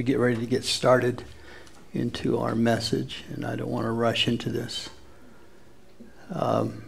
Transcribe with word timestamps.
we 0.00 0.04
get 0.04 0.18
ready 0.18 0.36
to 0.36 0.46
get 0.46 0.64
started 0.64 1.22
into 1.92 2.38
our 2.38 2.54
message, 2.54 3.22
and 3.34 3.44
I 3.44 3.54
don't 3.54 3.68
want 3.68 3.84
to 3.84 3.90
rush 3.90 4.26
into 4.26 4.48
this. 4.48 4.88
Um, 6.32 6.84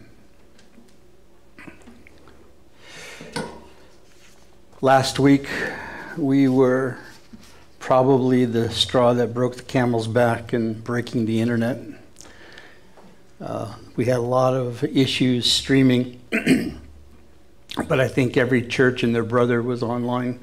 last 4.81 5.19
week, 5.19 5.47
we 6.17 6.47
were 6.47 6.97
probably 7.77 8.45
the 8.45 8.71
straw 8.71 9.13
that 9.13 9.31
broke 9.31 9.57
the 9.57 9.61
camel's 9.61 10.07
back 10.07 10.51
in 10.51 10.81
breaking 10.81 11.27
the 11.27 11.39
internet. 11.39 11.81
Uh, 13.39 13.75
we 13.95 14.05
had 14.05 14.17
a 14.17 14.21
lot 14.21 14.55
of 14.55 14.83
issues 14.85 15.45
streaming, 15.45 16.19
but 17.87 17.99
I 17.99 18.07
think 18.07 18.37
every 18.37 18.65
church 18.65 19.03
and 19.03 19.13
their 19.13 19.21
brother 19.21 19.61
was 19.61 19.83
online 19.83 20.39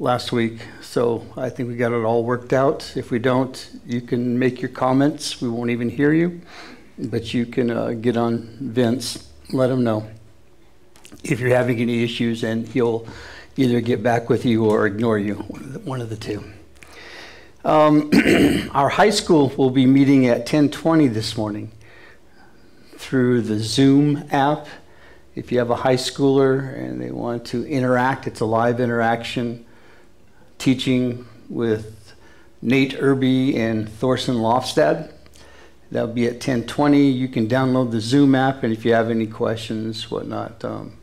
last 0.00 0.30
week. 0.30 0.60
So 0.80 1.26
I 1.36 1.50
think 1.50 1.68
we 1.68 1.76
got 1.76 1.92
it 1.92 2.04
all 2.04 2.22
worked 2.22 2.52
out. 2.52 2.96
If 2.96 3.10
we 3.10 3.18
don't, 3.18 3.80
you 3.84 4.00
can 4.00 4.38
make 4.38 4.60
your 4.62 4.68
comments. 4.70 5.40
We 5.40 5.48
won't 5.48 5.70
even 5.70 5.88
hear 5.88 6.12
you, 6.12 6.40
but 6.98 7.34
you 7.34 7.46
can 7.46 7.70
uh, 7.70 7.90
get 7.92 8.16
on 8.16 8.56
Vince, 8.60 9.28
let 9.50 9.70
him 9.70 9.82
know 9.82 10.08
if 11.24 11.40
you're 11.40 11.50
having 11.50 11.80
any 11.80 12.04
issues, 12.04 12.44
and 12.44 12.68
he'll 12.68 13.08
either 13.56 13.80
get 13.80 14.02
back 14.02 14.28
with 14.28 14.44
you 14.44 14.66
or 14.66 14.86
ignore 14.86 15.18
you, 15.18 15.34
one 15.34 16.00
of 16.00 16.10
the 16.10 16.16
two. 16.16 16.44
Um, 17.64 18.10
our 18.72 18.88
high 18.88 19.10
school 19.10 19.52
will 19.56 19.70
be 19.70 19.84
meeting 19.84 20.26
at 20.26 20.46
10:20 20.46 21.12
this 21.12 21.36
morning 21.36 21.72
through 22.96 23.42
the 23.42 23.58
Zoom 23.58 24.24
app. 24.30 24.68
If 25.34 25.50
you 25.50 25.58
have 25.58 25.70
a 25.70 25.76
high 25.76 25.96
schooler 25.96 26.72
and 26.76 27.00
they 27.00 27.10
want 27.10 27.46
to 27.46 27.66
interact, 27.66 28.28
it's 28.28 28.40
a 28.40 28.44
live 28.44 28.80
interaction 28.80 29.64
teaching 30.58 31.26
with 31.48 32.14
Nate 32.60 33.00
Irby 33.00 33.56
and 33.56 33.88
Thorson 33.88 34.36
Lofstad. 34.36 35.12
That'll 35.90 36.12
be 36.12 36.26
at 36.26 36.34
1020. 36.34 37.10
You 37.10 37.28
can 37.28 37.48
download 37.48 37.90
the 37.90 38.00
Zoom 38.00 38.34
app, 38.34 38.62
and 38.62 38.72
if 38.72 38.84
you 38.84 38.92
have 38.92 39.10
any 39.10 39.26
questions, 39.26 40.10
whatnot, 40.10 40.62
um, 40.64 40.98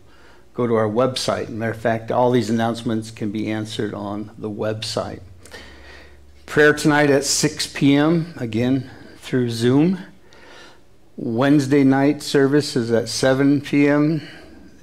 go 0.53 0.67
to 0.67 0.75
our 0.75 0.87
website. 0.87 1.49
Matter 1.49 1.71
of 1.71 1.79
fact, 1.79 2.11
all 2.11 2.29
these 2.29 2.49
announcements 2.49 3.09
can 3.09 3.31
be 3.31 3.49
answered 3.49 3.93
on 3.93 4.31
the 4.37 4.49
website. 4.49 5.21
Prayer 6.45 6.73
tonight 6.73 7.09
at 7.09 7.23
6 7.23 7.73
p.m., 7.73 8.33
again 8.37 8.89
through 9.17 9.49
Zoom. 9.49 9.97
Wednesday 11.17 11.83
night 11.83 12.21
service 12.21 12.75
is 12.75 12.91
at 12.91 13.09
7 13.09 13.61
p.m., 13.61 14.21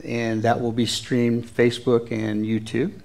and 0.02 0.42
that 0.42 0.61
will 0.61 0.72
be 0.72 0.86
streamed 0.86 1.44
Facebook 1.44 2.11
and 2.11 2.44
YouTube. 2.44 3.00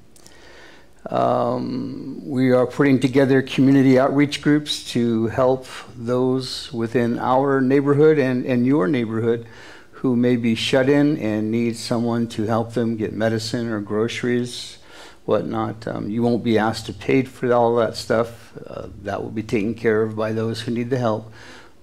Um, 1.10 2.22
we 2.26 2.52
are 2.52 2.68
putting 2.68 3.00
together 3.00 3.42
community 3.42 3.98
outreach 3.98 4.42
groups 4.42 4.84
to 4.92 5.28
help 5.28 5.66
those 5.96 6.72
within 6.74 7.18
our 7.18 7.62
neighborhood 7.62 8.20
and, 8.20 8.46
and 8.46 8.66
your 8.66 8.88
neighborhood 8.88 9.48
who 9.92 10.16
may 10.16 10.36
be 10.36 10.54
shut 10.54 10.90
in 10.90 11.18
and 11.18 11.50
need 11.50 11.78
someone 11.78 12.28
to 12.28 12.44
help 12.44 12.74
them 12.74 12.98
get 12.98 13.14
medicine 13.14 13.70
or 13.70 13.80
groceries, 13.80 14.78
whatnot. 15.26 15.88
Um, 15.88 16.10
you 16.10 16.22
won't 16.22 16.44
be 16.44 16.58
asked 16.58 16.88
to 16.88 16.94
pay 16.94 17.24
for 17.24 17.52
all 17.54 17.76
that 17.78 17.96
stuff. 17.96 18.56
Uh, 18.66 18.88
that 19.04 19.24
will 19.24 19.32
be 19.32 19.44
taken 19.44 19.76
care 19.76 20.04
of 20.04 20.16
by 20.16 20.34
those 20.34 20.62
who 20.62 20.72
need 20.72 20.90
the 20.90 20.98
help 20.98 21.32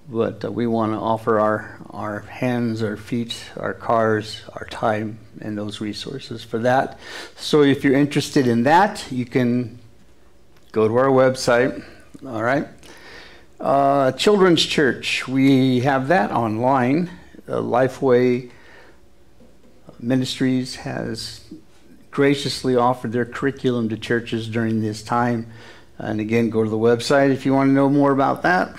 but 0.07 0.45
uh, 0.45 0.51
we 0.51 0.67
want 0.67 0.93
to 0.93 0.97
offer 0.97 1.39
our, 1.39 1.79
our 1.89 2.19
hands, 2.21 2.83
our 2.83 2.97
feet, 2.97 3.35
our 3.57 3.73
cars, 3.73 4.43
our 4.53 4.65
time, 4.67 5.19
and 5.41 5.57
those 5.57 5.81
resources 5.81 6.43
for 6.43 6.59
that. 6.59 6.99
So 7.35 7.63
if 7.63 7.83
you're 7.83 7.95
interested 7.95 8.47
in 8.47 8.63
that, 8.63 9.05
you 9.11 9.25
can 9.25 9.79
go 10.71 10.87
to 10.87 10.95
our 10.95 11.07
website. 11.07 11.83
All 12.25 12.43
right. 12.43 12.67
Uh, 13.59 14.11
Children's 14.11 14.65
Church, 14.65 15.27
we 15.27 15.79
have 15.81 16.09
that 16.09 16.31
online. 16.31 17.09
Uh, 17.47 17.53
Lifeway 17.53 18.51
Ministries 19.99 20.75
has 20.75 21.43
graciously 22.11 22.75
offered 22.75 23.11
their 23.11 23.25
curriculum 23.25 23.89
to 23.89 23.97
churches 23.97 24.47
during 24.47 24.81
this 24.81 25.01
time. 25.01 25.47
And 25.97 26.19
again, 26.19 26.49
go 26.49 26.63
to 26.63 26.69
the 26.69 26.77
website 26.77 27.31
if 27.31 27.45
you 27.45 27.53
want 27.53 27.69
to 27.69 27.73
know 27.73 27.89
more 27.89 28.11
about 28.11 28.43
that. 28.43 28.75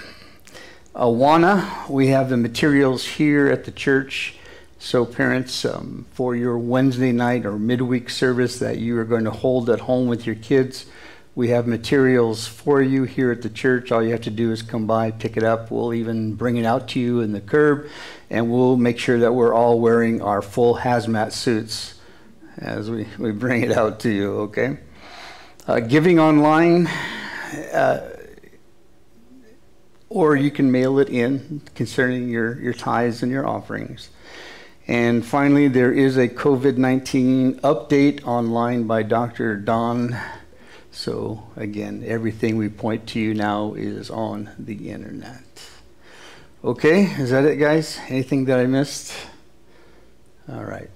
Awana, 0.96 1.86
we 1.90 2.06
have 2.06 2.30
the 2.30 2.38
materials 2.38 3.04
here 3.04 3.48
at 3.48 3.64
the 3.64 3.70
church. 3.70 4.34
So, 4.78 5.04
parents, 5.04 5.62
um, 5.66 6.06
for 6.12 6.34
your 6.34 6.56
Wednesday 6.56 7.12
night 7.12 7.44
or 7.44 7.58
midweek 7.58 8.08
service 8.08 8.58
that 8.60 8.78
you 8.78 8.98
are 8.98 9.04
going 9.04 9.24
to 9.24 9.30
hold 9.30 9.68
at 9.68 9.80
home 9.80 10.06
with 10.06 10.24
your 10.24 10.36
kids, 10.36 10.86
we 11.34 11.48
have 11.48 11.66
materials 11.66 12.46
for 12.46 12.80
you 12.80 13.02
here 13.02 13.30
at 13.30 13.42
the 13.42 13.50
church. 13.50 13.92
All 13.92 14.02
you 14.02 14.12
have 14.12 14.22
to 14.22 14.30
do 14.30 14.52
is 14.52 14.62
come 14.62 14.86
by, 14.86 15.10
pick 15.10 15.36
it 15.36 15.42
up. 15.42 15.70
We'll 15.70 15.92
even 15.92 16.34
bring 16.34 16.56
it 16.56 16.64
out 16.64 16.88
to 16.88 17.00
you 17.00 17.20
in 17.20 17.32
the 17.32 17.42
curb, 17.42 17.88
and 18.30 18.50
we'll 18.50 18.78
make 18.78 18.98
sure 18.98 19.18
that 19.18 19.34
we're 19.34 19.52
all 19.52 19.78
wearing 19.78 20.22
our 20.22 20.40
full 20.40 20.78
hazmat 20.78 21.32
suits 21.32 22.00
as 22.56 22.90
we, 22.90 23.06
we 23.18 23.32
bring 23.32 23.62
it 23.62 23.72
out 23.72 24.00
to 24.00 24.10
you, 24.10 24.32
okay? 24.38 24.78
Uh, 25.68 25.80
giving 25.80 26.18
online. 26.18 26.86
Uh, 27.74 28.15
or 30.08 30.36
you 30.36 30.50
can 30.50 30.70
mail 30.70 30.98
it 30.98 31.08
in 31.08 31.60
concerning 31.74 32.28
your, 32.28 32.60
your 32.60 32.72
tithes 32.72 33.22
and 33.22 33.32
your 33.32 33.46
offerings. 33.46 34.10
And 34.88 35.26
finally, 35.26 35.66
there 35.66 35.92
is 35.92 36.16
a 36.16 36.28
COVID 36.28 36.76
19 36.76 37.60
update 37.60 38.24
online 38.24 38.84
by 38.84 39.02
Dr. 39.02 39.56
Don. 39.56 40.16
So, 40.92 41.42
again, 41.56 42.04
everything 42.06 42.56
we 42.56 42.68
point 42.68 43.08
to 43.08 43.20
you 43.20 43.34
now 43.34 43.74
is 43.74 44.10
on 44.10 44.50
the 44.58 44.90
internet. 44.90 45.42
Okay, 46.64 47.04
is 47.04 47.30
that 47.30 47.44
it, 47.44 47.56
guys? 47.56 47.98
Anything 48.08 48.44
that 48.46 48.60
I 48.60 48.66
missed? 48.66 49.12
All 50.48 50.64
right. 50.64 50.90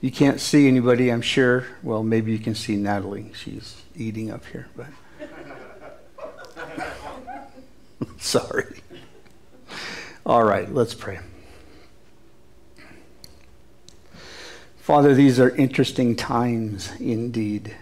You 0.00 0.10
can't 0.10 0.40
see 0.40 0.66
anybody, 0.66 1.10
I'm 1.10 1.22
sure. 1.22 1.66
Well, 1.82 2.02
maybe 2.02 2.32
you 2.32 2.38
can 2.38 2.54
see 2.54 2.76
Natalie. 2.76 3.30
She's 3.34 3.82
eating 3.94 4.30
up 4.30 4.44
here, 4.46 4.66
but. 4.74 4.86
Sorry. 8.18 8.80
All 10.26 10.44
right, 10.44 10.72
let's 10.72 10.94
pray. 10.94 11.20
Father, 14.76 15.14
these 15.14 15.40
are 15.40 15.48
interesting 15.56 16.14
times 16.14 16.92
indeed. 17.00 17.74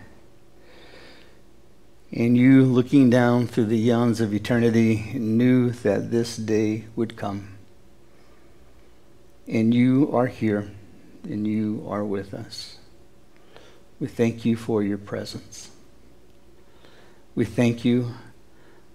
And 2.12 2.36
you, 2.36 2.64
looking 2.64 3.10
down 3.10 3.46
through 3.46 3.66
the 3.66 3.78
eons 3.78 4.20
of 4.20 4.34
eternity, 4.34 5.12
knew 5.14 5.70
that 5.70 6.10
this 6.10 6.36
day 6.36 6.84
would 6.94 7.16
come. 7.16 7.56
And 9.48 9.72
you 9.72 10.10
are 10.14 10.26
here, 10.26 10.70
and 11.24 11.46
you 11.46 11.84
are 11.88 12.04
with 12.04 12.34
us. 12.34 12.76
We 13.98 14.08
thank 14.08 14.44
you 14.44 14.56
for 14.56 14.82
your 14.82 14.98
presence. 14.98 15.70
We 17.34 17.44
thank 17.44 17.84
you 17.84 18.12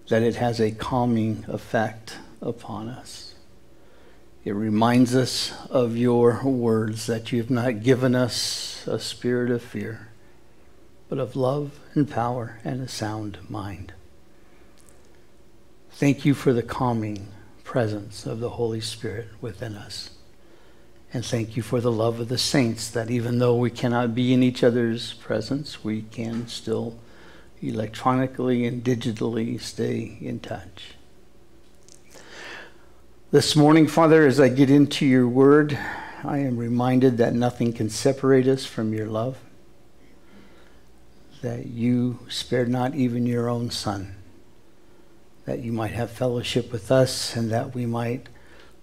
that 0.08 0.22
it 0.22 0.36
has 0.36 0.60
a 0.60 0.70
calming 0.70 1.44
effect 1.48 2.16
upon 2.40 2.88
us. 2.88 3.34
It 4.44 4.54
reminds 4.54 5.14
us 5.14 5.52
of 5.68 5.96
your 5.96 6.42
words 6.42 7.06
that 7.06 7.32
you 7.32 7.38
have 7.38 7.50
not 7.50 7.82
given 7.82 8.14
us 8.14 8.86
a 8.86 8.98
spirit 8.98 9.50
of 9.50 9.62
fear, 9.62 10.08
but 11.08 11.18
of 11.18 11.36
love 11.36 11.78
and 11.94 12.10
power 12.10 12.58
and 12.64 12.80
a 12.80 12.88
sound 12.88 13.38
mind. 13.48 13.92
Thank 15.90 16.24
you 16.24 16.32
for 16.32 16.52
the 16.52 16.62
calming 16.62 17.28
presence 17.64 18.24
of 18.24 18.40
the 18.40 18.50
Holy 18.50 18.80
Spirit 18.80 19.28
within 19.40 19.74
us. 19.74 20.10
And 21.12 21.24
thank 21.24 21.56
you 21.56 21.62
for 21.62 21.80
the 21.80 21.92
love 21.92 22.20
of 22.20 22.28
the 22.28 22.38
saints 22.38 22.90
that 22.90 23.10
even 23.10 23.38
though 23.38 23.56
we 23.56 23.70
cannot 23.70 24.14
be 24.14 24.32
in 24.32 24.42
each 24.42 24.62
other's 24.62 25.14
presence, 25.14 25.82
we 25.82 26.02
can 26.02 26.48
still 26.48 26.98
electronically 27.62 28.66
and 28.66 28.84
digitally 28.84 29.60
stay 29.60 30.18
in 30.20 30.40
touch. 30.40 30.94
This 33.30 33.54
morning, 33.54 33.86
Father, 33.86 34.26
as 34.26 34.40
I 34.40 34.48
get 34.48 34.70
into 34.70 35.04
your 35.04 35.28
word, 35.28 35.78
I 36.24 36.38
am 36.38 36.56
reminded 36.56 37.18
that 37.18 37.34
nothing 37.34 37.72
can 37.72 37.90
separate 37.90 38.48
us 38.48 38.64
from 38.64 38.94
your 38.94 39.06
love, 39.06 39.38
that 41.42 41.66
you 41.66 42.20
spared 42.28 42.68
not 42.68 42.94
even 42.94 43.26
your 43.26 43.48
own 43.48 43.70
Son, 43.70 44.16
that 45.44 45.60
you 45.60 45.72
might 45.72 45.92
have 45.92 46.10
fellowship 46.10 46.72
with 46.72 46.90
us, 46.90 47.36
and 47.36 47.50
that 47.50 47.74
we 47.74 47.86
might 47.86 48.28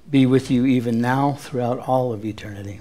be 0.10 0.26
with 0.26 0.52
you 0.52 0.66
even 0.66 1.02
now 1.02 1.34
throughout 1.34 1.80
all 1.80 2.14
of 2.14 2.24
eternity. 2.24 2.80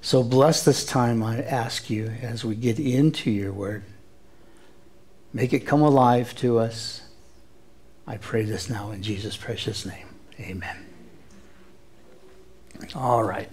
So 0.00 0.22
bless 0.22 0.64
this 0.64 0.84
time, 0.84 1.22
I 1.22 1.42
ask 1.42 1.90
you, 1.90 2.06
as 2.22 2.44
we 2.44 2.54
get 2.54 2.78
into 2.78 3.30
your 3.30 3.52
word. 3.52 3.82
Make 5.32 5.52
it 5.52 5.60
come 5.60 5.82
alive 5.82 6.34
to 6.36 6.58
us. 6.58 7.02
I 8.06 8.16
pray 8.16 8.44
this 8.44 8.68
now 8.68 8.90
in 8.90 9.02
Jesus' 9.02 9.36
precious 9.36 9.86
name. 9.86 10.06
Amen. 10.40 10.86
All 12.94 13.22
right. 13.22 13.48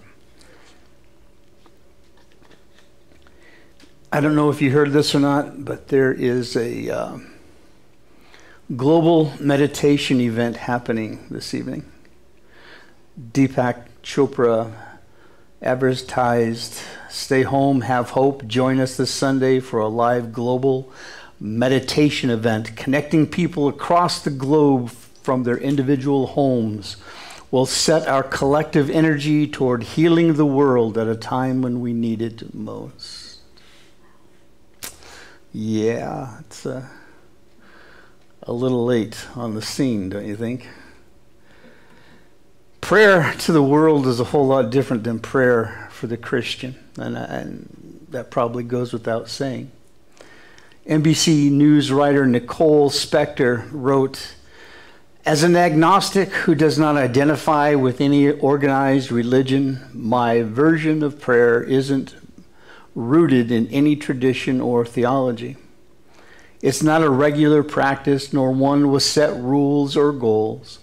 I 4.11 4.21
don't 4.21 4.35
know 4.35 4.49
if 4.49 4.61
you 4.61 4.71
heard 4.71 4.93
this 4.93 5.13
or 5.13 5.19
not, 5.19 5.65
but 5.65 5.89
there 5.89 6.11
is 6.11 6.55
a 6.55 6.89
uh, 6.89 7.17
global 8.75 9.33
meditation 9.39 10.19
event 10.21 10.55
happening 10.55 11.27
this 11.29 11.53
evening. 11.53 11.91
Deepak 13.19 13.87
Chopra 14.01 14.73
advertised 15.61 16.81
Stay 17.09 17.43
home, 17.43 17.81
have 17.81 18.11
hope. 18.11 18.45
Join 18.47 18.79
us 18.79 18.97
this 18.97 19.11
Sunday 19.11 19.59
for 19.59 19.79
a 19.79 19.87
live 19.87 20.33
global 20.33 20.91
meditation 21.39 22.29
event 22.29 22.75
connecting 22.75 23.27
people 23.27 23.67
across 23.67 24.21
the 24.21 24.29
globe 24.29 24.89
from 24.89 25.43
their 25.43 25.57
individual 25.57 26.27
homes. 26.27 26.97
We'll 27.51 27.65
set 27.65 28.07
our 28.07 28.23
collective 28.23 28.89
energy 28.89 29.47
toward 29.47 29.83
healing 29.83 30.33
the 30.33 30.45
world 30.45 30.97
at 30.97 31.07
a 31.07 31.15
time 31.15 31.61
when 31.61 31.79
we 31.79 31.93
need 31.93 32.21
it 32.21 32.53
most. 32.53 33.39
Yeah, 35.53 36.39
it's 36.41 36.65
a, 36.65 36.89
a 38.43 38.51
little 38.51 38.85
late 38.85 39.27
on 39.35 39.55
the 39.55 39.61
scene, 39.61 40.09
don't 40.09 40.25
you 40.25 40.35
think? 40.35 40.67
Prayer 42.81 43.33
to 43.39 43.51
the 43.51 43.63
world 43.63 44.07
is 44.07 44.19
a 44.19 44.25
whole 44.25 44.47
lot 44.47 44.69
different 44.69 45.03
than 45.03 45.19
prayer 45.19 45.89
for 45.91 46.07
the 46.07 46.17
Christian 46.17 46.75
and, 46.97 47.17
uh, 47.17 47.25
and 47.29 48.05
that 48.09 48.31
probably 48.31 48.63
goes 48.63 48.93
without 48.93 49.29
saying. 49.29 49.71
NBC 50.87 51.51
News 51.51 51.91
writer 51.91 52.25
Nicole 52.25 52.89
Spector 52.89 53.67
wrote, 53.73 54.35
as 55.25 55.43
an 55.43 55.57
agnostic 55.57 56.29
who 56.29 56.55
does 56.55 56.79
not 56.79 56.95
identify 56.95 57.75
with 57.75 57.99
any 57.99 58.31
organized 58.31 59.11
religion, 59.11 59.85
my 59.91 60.43
version 60.43 61.03
of 61.03 61.19
prayer 61.19 61.61
isn't 61.61 62.15
rooted 62.95 63.51
in 63.51 63.67
any 63.67 63.97
tradition 63.97 64.61
or 64.61 64.85
theology. 64.85 65.57
It's 66.61 66.81
not 66.81 67.03
a 67.03 67.09
regular 67.09 67.63
practice, 67.63 68.31
nor 68.31 68.51
one 68.51 68.89
with 68.89 69.03
set 69.03 69.35
rules 69.35 69.97
or 69.97 70.13
goals. 70.13 70.79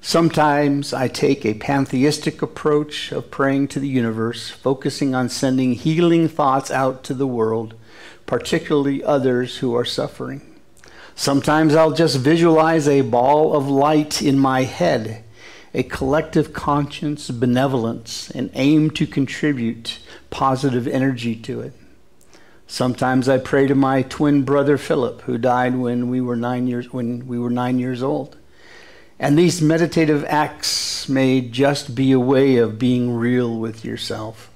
Sometimes 0.00 0.94
I 0.94 1.08
take 1.08 1.44
a 1.44 1.52
pantheistic 1.52 2.40
approach 2.40 3.12
of 3.12 3.30
praying 3.30 3.68
to 3.68 3.80
the 3.80 3.88
universe, 3.88 4.48
focusing 4.48 5.14
on 5.14 5.28
sending 5.28 5.74
healing 5.74 6.26
thoughts 6.26 6.70
out 6.70 7.04
to 7.04 7.12
the 7.12 7.26
world, 7.26 7.74
particularly 8.32 9.04
others 9.04 9.58
who 9.58 9.76
are 9.76 9.84
suffering. 9.84 10.40
Sometimes 11.14 11.74
I'll 11.74 11.92
just 11.92 12.16
visualize 12.16 12.88
a 12.88 13.02
ball 13.02 13.54
of 13.54 13.68
light 13.68 14.22
in 14.22 14.38
my 14.38 14.62
head, 14.62 15.22
a 15.74 15.82
collective 15.82 16.54
conscience, 16.54 17.30
benevolence, 17.30 18.30
and 18.30 18.48
aim 18.54 18.90
to 18.92 19.06
contribute 19.06 19.98
positive 20.30 20.88
energy 20.88 21.36
to 21.36 21.60
it. 21.60 21.74
Sometimes 22.66 23.28
I 23.28 23.36
pray 23.36 23.66
to 23.66 23.74
my 23.74 24.00
twin 24.00 24.44
brother 24.44 24.78
Philip, 24.78 25.20
who 25.20 25.36
died 25.36 25.76
when 25.76 26.08
we 26.08 26.22
were 26.22 26.34
nine 26.34 26.66
years 26.66 26.90
when 26.90 27.26
we 27.26 27.38
were 27.38 27.50
nine 27.50 27.78
years 27.78 28.02
old. 28.02 28.38
And 29.18 29.38
these 29.38 29.60
meditative 29.60 30.24
acts 30.26 31.06
may 31.06 31.42
just 31.42 31.94
be 31.94 32.12
a 32.12 32.18
way 32.18 32.56
of 32.56 32.78
being 32.78 33.14
real 33.14 33.54
with 33.58 33.84
yourself, 33.84 34.50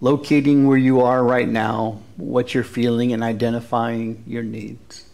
locating 0.00 0.66
where 0.66 0.78
you 0.78 1.00
are 1.00 1.24
right 1.24 1.48
now, 1.48 2.00
what 2.16 2.54
you're 2.54 2.64
feeling, 2.64 3.12
and 3.12 3.22
identifying 3.22 4.22
your 4.26 4.42
needs. 4.42 5.04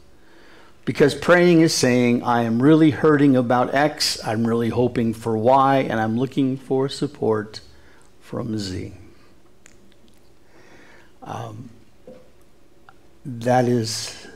Because 0.85 1.15
praying 1.15 1.63
is 1.63 1.73
saying, 1.73 2.23
I 2.23 2.43
am 2.43 2.63
really 2.63 2.91
hurting 2.91 3.37
about 3.37 3.75
X, 3.75 4.23
I'm 4.25 4.47
really 4.47 4.69
hoping 4.69 5.15
for 5.15 5.37
Y, 5.37 5.79
and 5.79 5.99
I'm 5.99 6.19
looking 6.19 6.59
for 6.59 6.89
support 6.89 7.61
from 8.21 8.59
Z. 8.59 8.93
Um, 11.23 11.71
that 13.25 13.67
is 13.67 14.27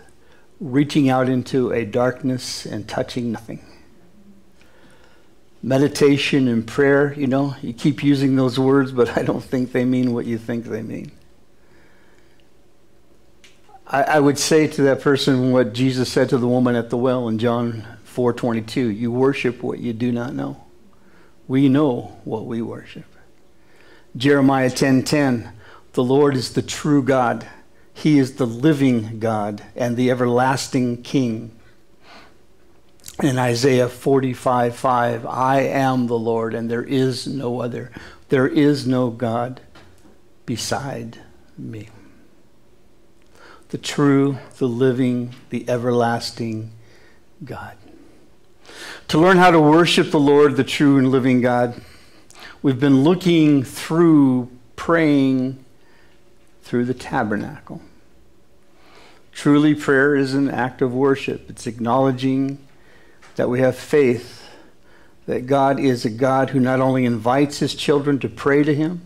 reaching 0.58 1.10
out 1.10 1.28
into 1.28 1.70
a 1.72 1.84
darkness 1.84 2.64
and 2.64 2.88
touching 2.88 3.30
nothing 3.30 3.60
meditation 5.62 6.48
and 6.48 6.66
prayer, 6.66 7.12
you 7.14 7.26
know, 7.26 7.56
you 7.62 7.72
keep 7.72 8.02
using 8.02 8.36
those 8.36 8.58
words, 8.58 8.92
but 8.92 9.16
I 9.16 9.22
don't 9.22 9.42
think 9.42 9.72
they 9.72 9.84
mean 9.84 10.14
what 10.14 10.26
you 10.26 10.38
think 10.38 10.66
they 10.66 10.82
mean. 10.82 11.12
I, 13.86 14.02
I 14.02 14.20
would 14.20 14.38
say 14.38 14.66
to 14.68 14.82
that 14.82 15.00
person 15.00 15.50
what 15.50 15.72
Jesus 15.72 16.10
said 16.10 16.28
to 16.28 16.38
the 16.38 16.46
woman 16.46 16.76
at 16.76 16.90
the 16.90 16.96
well 16.96 17.28
in 17.28 17.38
John 17.38 17.84
4:22, 18.14 18.96
you 18.96 19.10
worship 19.10 19.62
what 19.62 19.78
you 19.78 19.92
do 19.92 20.12
not 20.12 20.34
know. 20.34 20.64
We 21.46 21.68
know 21.68 22.18
what 22.24 22.44
we 22.46 22.60
worship. 22.62 23.06
Jeremiah 24.16 24.70
10:10, 24.70 25.52
the 25.94 26.04
Lord 26.04 26.36
is 26.36 26.52
the 26.52 26.62
true 26.62 27.02
God. 27.02 27.46
He 27.94 28.18
is 28.18 28.34
the 28.34 28.46
living 28.46 29.18
God 29.18 29.62
and 29.74 29.96
the 29.96 30.10
everlasting 30.10 31.02
King 31.02 31.50
in 33.22 33.38
Isaiah 33.38 33.88
45 33.88 34.76
5, 34.76 35.26
I 35.26 35.60
am 35.60 36.06
the 36.06 36.18
Lord 36.18 36.54
and 36.54 36.70
there 36.70 36.82
is 36.82 37.26
no 37.26 37.60
other. 37.60 37.90
There 38.28 38.46
is 38.46 38.86
no 38.86 39.10
God 39.10 39.60
beside 40.46 41.18
me. 41.56 41.88
The 43.70 43.78
true, 43.78 44.38
the 44.58 44.68
living, 44.68 45.34
the 45.50 45.68
everlasting 45.68 46.70
God. 47.44 47.76
To 49.08 49.18
learn 49.18 49.38
how 49.38 49.50
to 49.50 49.60
worship 49.60 50.10
the 50.10 50.20
Lord, 50.20 50.56
the 50.56 50.64
true 50.64 50.98
and 50.98 51.10
living 51.10 51.40
God, 51.40 51.80
we've 52.62 52.80
been 52.80 53.02
looking 53.02 53.62
through 53.62 54.50
praying 54.76 55.64
through 56.62 56.84
the 56.84 56.94
tabernacle. 56.94 57.82
Truly, 59.32 59.74
prayer 59.74 60.14
is 60.14 60.34
an 60.34 60.50
act 60.50 60.82
of 60.82 60.94
worship. 60.94 61.48
It's 61.48 61.66
acknowledging 61.66 62.58
that 63.38 63.48
we 63.48 63.60
have 63.60 63.78
faith 63.78 64.50
that 65.26 65.46
God 65.46 65.78
is 65.78 66.04
a 66.04 66.10
God 66.10 66.50
who 66.50 66.58
not 66.58 66.80
only 66.80 67.04
invites 67.04 67.60
his 67.60 67.72
children 67.72 68.18
to 68.18 68.28
pray 68.28 68.64
to 68.64 68.74
him, 68.74 69.02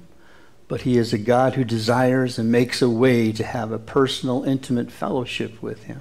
but 0.68 0.80
he 0.80 0.96
is 0.96 1.12
a 1.12 1.18
God 1.18 1.52
who 1.52 1.64
desires 1.64 2.38
and 2.38 2.50
makes 2.50 2.80
a 2.80 2.88
way 2.88 3.30
to 3.30 3.44
have 3.44 3.72
a 3.72 3.78
personal, 3.78 4.42
intimate 4.44 4.90
fellowship 4.90 5.62
with 5.62 5.84
him. 5.84 6.00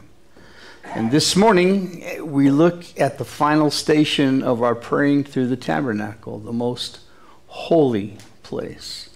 And 0.85 1.11
this 1.11 1.35
morning, 1.35 2.05
we 2.25 2.49
look 2.49 2.85
at 2.97 3.17
the 3.17 3.25
final 3.25 3.69
station 3.69 4.43
of 4.43 4.63
our 4.63 4.75
praying 4.75 5.25
through 5.25 5.47
the 5.47 5.57
tabernacle, 5.57 6.39
the 6.39 6.53
most 6.53 6.99
holy 7.47 8.17
place, 8.43 9.09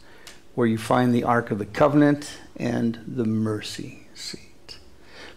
where 0.55 0.67
you 0.67 0.77
find 0.77 1.15
the 1.15 1.23
Ark 1.23 1.51
of 1.51 1.59
the 1.59 1.65
Covenant 1.65 2.37
and 2.57 2.99
the 3.07 3.25
mercy 3.25 4.07
seat. 4.13 4.44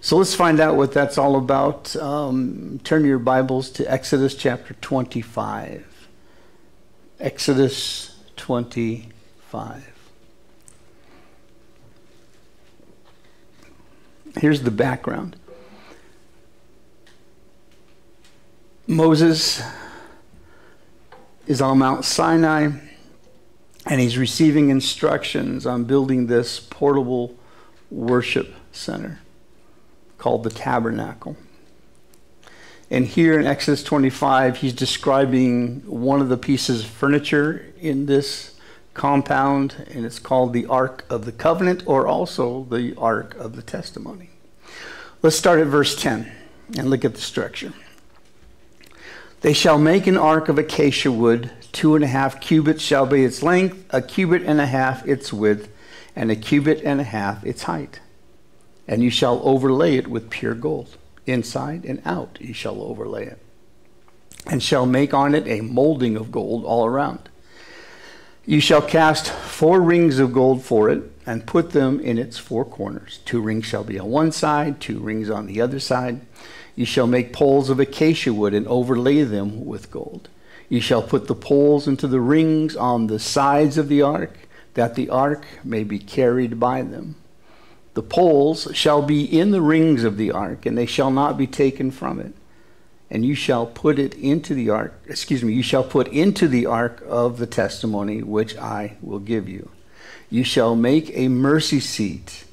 So 0.01 0.17
let's 0.17 0.35
find 0.35 0.61
out 0.61 0.77
what 0.77 0.93
that's 0.93 1.19
all 1.19 1.37
about. 1.37 1.97
Um, 1.97 2.81
turn 2.85 3.05
your 3.05 3.19
Bibles 3.19 3.69
to 3.71 3.91
Exodus 3.91 4.37
chapter 4.37 4.75
25. 4.75 6.09
Exodus 7.19 8.17
25. 8.37 9.93
Here's 14.39 14.63
the 14.63 14.71
background 14.71 15.35
Moses 18.87 19.61
is 21.49 21.61
on 21.61 21.79
Mount 21.79 22.05
Sinai 22.05 22.71
and 23.85 24.01
he's 24.01 24.17
receiving 24.17 24.69
instructions 24.69 25.67
on 25.67 25.85
building 25.85 26.29
this 26.29 26.61
portable 26.61 27.35
worship 27.91 28.55
center 28.71 29.19
called 30.29 30.45
the 30.45 30.51
tabernacle. 30.51 31.39
And 32.91 33.07
here 33.07 33.41
in 33.41 33.47
Exodus 33.47 33.83
25, 33.83 34.59
he's 34.59 34.75
describing 34.75 35.81
one 35.87 36.21
of 36.21 36.29
the 36.29 36.37
pieces 36.37 36.85
of 36.85 36.91
furniture 36.91 37.65
in 37.81 38.05
this 38.05 38.55
compound, 38.93 39.87
and 39.91 40.05
it's 40.05 40.19
called 40.19 40.53
the 40.53 40.67
Ark 40.67 41.07
of 41.09 41.25
the 41.25 41.33
Covenant 41.33 41.83
or 41.87 42.07
also 42.07 42.65
the 42.65 42.95
Ark 42.99 43.37
of 43.37 43.57
the 43.57 43.63
Testimony. 43.63 44.29
Let's 45.23 45.35
start 45.35 45.61
at 45.61 45.67
verse 45.67 45.97
10 45.97 46.31
and 46.77 46.91
look 46.91 47.07
at 47.07 47.15
the 47.15 47.23
structure. 47.23 47.73
They 49.41 49.55
shall 49.55 49.79
make 49.79 50.07
an 50.07 50.19
ark 50.19 50.51
of 50.51 50.59
acacia 50.59 51.11
wood, 51.11 51.51
two 51.73 51.95
and 51.95 52.05
a 52.05 52.09
half 52.09 52.39
cubits 52.39 52.83
shall 52.83 53.07
be 53.07 53.25
its 53.25 53.43
length, 53.43 53.83
a 53.89 54.03
cubit 54.03 54.43
and 54.43 54.61
a 54.61 54.67
half 54.67 55.09
its 55.09 55.33
width, 55.33 55.71
and 56.15 56.31
a 56.31 56.37
cubit 56.37 56.83
and 56.85 57.01
a 57.01 57.05
half 57.05 57.47
its 57.47 57.63
height 57.63 58.01
and 58.89 59.03
you 59.03 59.11
shall 59.11 59.41
overlay 59.45 59.97
it 59.97 60.09
with 60.09 60.31
pure 60.31 60.55
gold. 60.55 60.97
Inside 61.27 61.85
and 61.85 62.01
out 62.07 62.39
you 62.41 62.55
shall 62.55 62.83
overlay 62.83 63.27
it, 63.27 63.39
and 64.47 64.63
shall 64.63 64.87
make 64.87 65.13
on 65.13 65.35
it 65.35 65.47
a 65.47 65.61
molding 65.61 66.17
of 66.17 66.33
gold 66.33 66.65
all 66.65 66.87
around. 66.87 67.29
You 68.47 68.61
shall 68.61 68.81
cast 68.81 69.29
four 69.29 69.83
rings 69.83 70.19
of 70.19 70.33
gold 70.33 70.65
for 70.65 70.89
it, 70.89 71.03
and 71.27 71.47
put 71.47 71.73
them 71.73 72.01
in 72.01 72.17
its 72.17 72.39
four 72.39 72.65
corners. 72.65 73.21
Two 73.27 73.43
rings 73.43 73.67
shall 73.67 73.85
be 73.85 73.99
on 73.99 74.09
one 74.09 74.33
side, 74.33 74.81
two 74.81 74.99
rings 74.99 75.29
on 75.29 75.45
the 75.45 75.61
other 75.61 75.79
side. 75.79 76.23
You 76.75 76.87
shall 76.87 77.07
make 77.07 77.35
poles 77.35 77.69
of 77.69 77.79
acacia 77.79 78.33
wood 78.33 78.55
and 78.55 78.67
overlay 78.67 79.23
them 79.25 79.67
with 79.67 79.91
gold. 79.91 80.31
You 80.71 80.81
shall 80.81 81.03
put 81.03 81.27
the 81.27 81.35
poles 81.35 81.87
into 81.87 82.07
the 82.07 82.21
rings 82.21 82.75
on 82.75 83.09
the 83.09 83.19
sides 83.19 83.77
of 83.77 83.89
the 83.89 84.01
ark, 84.01 84.39
that 84.73 84.95
the 84.95 85.11
ark 85.11 85.45
may 85.63 85.85
be 85.85 85.99
carried 85.99 86.59
by 86.59 86.81
them. 86.81 87.17
The 87.99 88.03
poles 88.05 88.69
shall 88.75 89.03
be 89.03 89.25
in 89.25 89.51
the 89.51 89.61
rings 89.61 90.05
of 90.05 90.19
the 90.19 90.31
ark, 90.31 90.67
and 90.67 90.79
they 90.79 90.87
shall 90.87 91.11
not 91.11 91.37
be 91.37 91.49
taken 91.49 91.91
from 91.91 92.21
it. 92.21 92.33
And 93.11 93.25
you 93.25 93.35
shall 93.35 93.67
put 93.67 93.99
it 93.99 94.15
into 94.15 94.55
the 94.55 94.71
ark, 94.71 94.95
excuse 95.09 95.43
me, 95.43 95.53
you 95.53 95.65
shall 95.65 95.83
put 95.83 96.07
into 96.07 96.47
the 96.47 96.65
ark 96.65 97.03
of 97.09 97.39
the 97.39 97.47
testimony 97.49 98.23
which 98.23 98.57
I 98.57 98.99
will 99.03 99.19
give 99.19 99.49
you. 99.49 99.71
You 100.31 100.45
shall 100.45 100.77
make 100.77 101.11
a 101.13 101.27
mercy 101.27 101.81
seat 101.81 102.45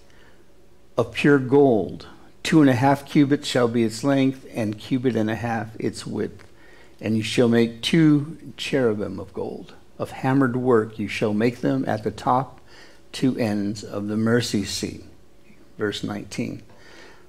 of 0.98 1.14
pure 1.14 1.38
gold. 1.38 2.08
Two 2.42 2.62
and 2.62 2.70
a 2.72 2.74
half 2.74 3.06
cubits 3.06 3.48
shall 3.48 3.68
be 3.68 3.84
its 3.84 4.04
length, 4.04 4.48
and 4.52 4.80
cubit 4.80 5.16
and 5.16 5.30
a 5.30 5.36
half 5.36 5.80
its 5.80 6.08
width. 6.08 6.44
And 7.00 7.16
you 7.16 7.22
shall 7.22 7.50
make 7.50 7.84
two 7.84 8.54
cherubim 8.58 9.20
of 9.20 9.32
gold. 9.32 9.75
Of 10.00 10.10
hammered 10.10 10.56
work 10.56 10.98
you 10.98 11.08
shall 11.08 11.36
make 11.36 11.62
them 11.62 11.86
at 11.88 12.04
the 12.04 12.10
top 12.10 12.62
two 13.12 13.38
ends 13.38 13.84
of 13.84 14.08
the 14.08 14.18
mercy 14.18 14.66
seat 14.66 15.04
verse 15.77 16.03
19. 16.03 16.62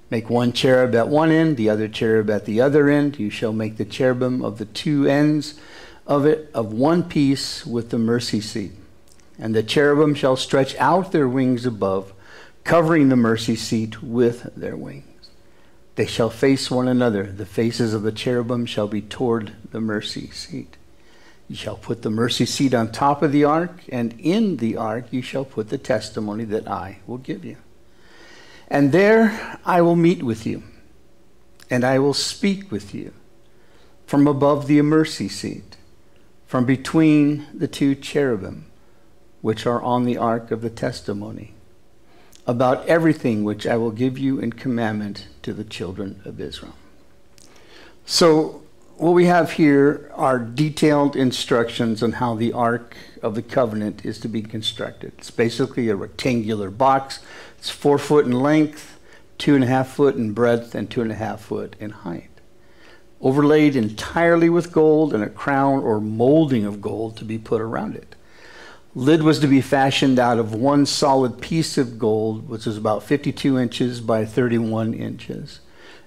Make 0.09 0.29
one 0.29 0.53
cherub 0.53 0.95
at 0.95 1.09
one 1.09 1.31
end, 1.31 1.57
the 1.57 1.69
other 1.69 1.87
cherub 1.87 2.29
at 2.29 2.45
the 2.45 2.61
other 2.61 2.89
end. 2.89 3.19
You 3.19 3.29
shall 3.29 3.51
make 3.51 3.77
the 3.77 3.85
cherubim 3.85 4.41
of 4.43 4.57
the 4.57 4.65
two 4.65 5.05
ends 5.05 5.59
of 6.05 6.25
it 6.25 6.49
of 6.53 6.71
one 6.71 7.03
piece 7.03 7.65
with 7.65 7.89
the 7.89 7.97
mercy 7.97 8.39
seat. 8.39 8.71
And 9.37 9.53
the 9.53 9.63
cherubim 9.63 10.15
shall 10.15 10.37
stretch 10.37 10.75
out 10.77 11.11
their 11.11 11.27
wings 11.27 11.65
above, 11.65 12.13
covering 12.63 13.09
the 13.09 13.15
mercy 13.15 13.55
seat 13.55 14.01
with 14.01 14.49
their 14.55 14.77
wings. 14.77 15.03
They 15.95 16.05
shall 16.05 16.29
face 16.29 16.71
one 16.71 16.87
another. 16.87 17.23
The 17.23 17.45
faces 17.45 17.93
of 17.93 18.03
the 18.03 18.11
cherubim 18.11 18.65
shall 18.65 18.87
be 18.87 19.01
toward 19.01 19.53
the 19.71 19.81
mercy 19.81 20.29
seat. 20.29 20.77
You 21.49 21.55
shall 21.55 21.77
put 21.77 22.01
the 22.01 22.09
mercy 22.09 22.45
seat 22.45 22.73
on 22.73 22.91
top 22.91 23.21
of 23.21 23.31
the 23.31 23.43
ark, 23.43 23.83
and 23.89 24.13
in 24.19 24.57
the 24.57 24.77
ark 24.77 25.07
you 25.11 25.21
shall 25.21 25.45
put 25.45 25.69
the 25.69 25.77
testimony 25.77 26.45
that 26.45 26.67
I 26.67 26.99
will 27.07 27.17
give 27.17 27.43
you. 27.43 27.57
And 28.67 28.91
there 28.91 29.59
I 29.65 29.81
will 29.81 29.95
meet 29.95 30.23
with 30.23 30.45
you, 30.45 30.63
and 31.69 31.83
I 31.83 31.99
will 31.99 32.13
speak 32.13 32.71
with 32.71 32.93
you 32.93 33.13
from 34.05 34.27
above 34.27 34.67
the 34.67 34.81
mercy 34.81 35.29
seat, 35.29 35.77
from 36.45 36.65
between 36.65 37.45
the 37.53 37.67
two 37.67 37.95
cherubim, 37.95 38.65
which 39.41 39.65
are 39.65 39.81
on 39.81 40.05
the 40.05 40.17
ark 40.17 40.51
of 40.51 40.61
the 40.61 40.69
testimony, 40.69 41.53
about 42.45 42.85
everything 42.87 43.43
which 43.43 43.67
I 43.67 43.77
will 43.77 43.91
give 43.91 44.17
you 44.17 44.39
in 44.39 44.53
commandment 44.53 45.27
to 45.43 45.53
the 45.53 45.65
children 45.65 46.21
of 46.25 46.39
Israel. 46.39 46.75
So, 48.05 48.63
what 48.95 49.11
we 49.11 49.25
have 49.25 49.51
here 49.51 50.09
are 50.15 50.39
detailed 50.39 51.15
instructions 51.15 52.01
on 52.01 52.13
how 52.13 52.33
the 52.33 52.51
Ark 52.51 52.97
of 53.21 53.35
the 53.35 53.43
Covenant 53.43 54.03
is 54.03 54.17
to 54.21 54.27
be 54.27 54.41
constructed. 54.41 55.11
It's 55.19 55.29
basically 55.29 55.89
a 55.89 55.95
rectangular 55.95 56.71
box 56.71 57.19
it's 57.57 57.69
four 57.69 57.97
foot 57.97 58.25
in 58.25 58.31
length, 58.31 58.99
two 59.37 59.55
and 59.55 59.63
a 59.63 59.67
half 59.67 59.89
foot 59.89 60.15
in 60.15 60.33
breadth, 60.33 60.75
and 60.75 60.89
two 60.89 61.01
and 61.01 61.11
a 61.11 61.15
half 61.15 61.41
foot 61.41 61.75
in 61.79 61.89
height. 61.91 62.29
Overlaid 63.19 63.75
entirely 63.75 64.49
with 64.49 64.71
gold 64.71 65.13
and 65.13 65.23
a 65.23 65.29
crown 65.29 65.81
or 65.81 65.99
molding 65.99 66.65
of 66.65 66.81
gold 66.81 67.17
to 67.17 67.25
be 67.25 67.37
put 67.37 67.61
around 67.61 67.95
it. 67.95 68.15
Lid 68.93 69.23
was 69.23 69.39
to 69.39 69.47
be 69.47 69.61
fashioned 69.61 70.17
out 70.17 70.39
of 70.39 70.55
one 70.55 70.85
solid 70.85 71.41
piece 71.41 71.77
of 71.77 71.99
gold, 71.99 72.49
which 72.49 72.65
was 72.65 72.77
about 72.77 73.03
52 73.03 73.57
inches 73.57 74.01
by 74.01 74.25
31 74.25 74.93
inches, 74.93 75.59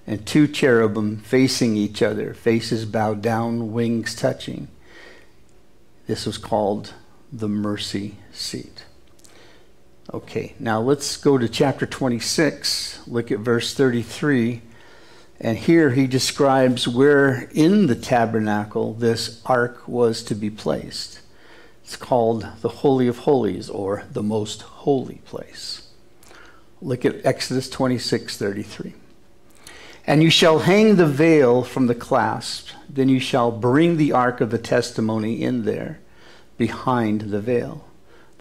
and 0.05 0.25
two 0.25 0.47
cherubim 0.47 1.17
facing 1.17 1.77
each 1.77 2.01
other, 2.01 2.33
faces 2.33 2.85
bowed 2.85 3.21
down, 3.21 3.71
wings 3.71 4.15
touching. 4.15 4.67
This 6.07 6.25
was 6.25 6.37
called 6.37 6.93
the 7.31 7.47
mercy 7.47 8.17
seat. 8.33 8.83
Okay, 10.13 10.55
now 10.59 10.81
let's 10.81 11.15
go 11.15 11.37
to 11.37 11.47
chapter 11.47 11.85
26, 11.85 13.07
look 13.07 13.31
at 13.31 13.39
verse 13.39 13.73
33. 13.73 14.61
And 15.39 15.57
here 15.57 15.91
he 15.91 16.05
describes 16.05 16.85
where 16.85 17.49
in 17.53 17.87
the 17.87 17.95
tabernacle 17.95 18.93
this 18.93 19.41
ark 19.45 19.87
was 19.87 20.21
to 20.23 20.35
be 20.35 20.49
placed. 20.49 21.21
It's 21.85 21.95
called 21.95 22.45
the 22.59 22.67
Holy 22.67 23.07
of 23.07 23.19
Holies 23.19 23.69
or 23.69 24.03
the 24.11 24.21
Most 24.21 24.63
Holy 24.63 25.21
Place. 25.23 25.87
Look 26.81 27.05
at 27.05 27.25
Exodus 27.25 27.69
26 27.69 28.35
33. 28.35 28.93
And 30.05 30.21
you 30.21 30.29
shall 30.29 30.59
hang 30.59 30.97
the 30.97 31.07
veil 31.07 31.63
from 31.63 31.87
the 31.87 31.95
clasp, 31.95 32.67
then 32.89 33.07
you 33.07 33.21
shall 33.21 33.49
bring 33.49 33.95
the 33.95 34.11
ark 34.11 34.41
of 34.41 34.51
the 34.51 34.57
testimony 34.57 35.41
in 35.41 35.63
there 35.63 36.01
behind 36.57 37.21
the 37.21 37.39
veil. 37.39 37.87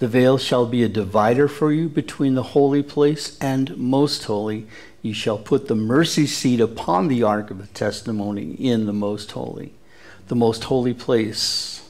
The 0.00 0.08
veil 0.08 0.38
shall 0.38 0.64
be 0.64 0.82
a 0.82 0.88
divider 0.88 1.46
for 1.46 1.70
you 1.70 1.86
between 1.86 2.34
the 2.34 2.42
holy 2.42 2.82
place 2.82 3.36
and 3.38 3.76
most 3.76 4.24
holy. 4.24 4.66
You 5.02 5.12
shall 5.12 5.36
put 5.36 5.68
the 5.68 5.74
mercy 5.74 6.26
seat 6.26 6.58
upon 6.58 7.08
the 7.08 7.22
ark 7.22 7.50
of 7.50 7.58
the 7.58 7.66
testimony 7.66 8.52
in 8.52 8.86
the 8.86 8.94
most 8.94 9.30
holy. 9.32 9.74
The 10.28 10.34
most 10.34 10.64
holy 10.64 10.94
place. 10.94 11.86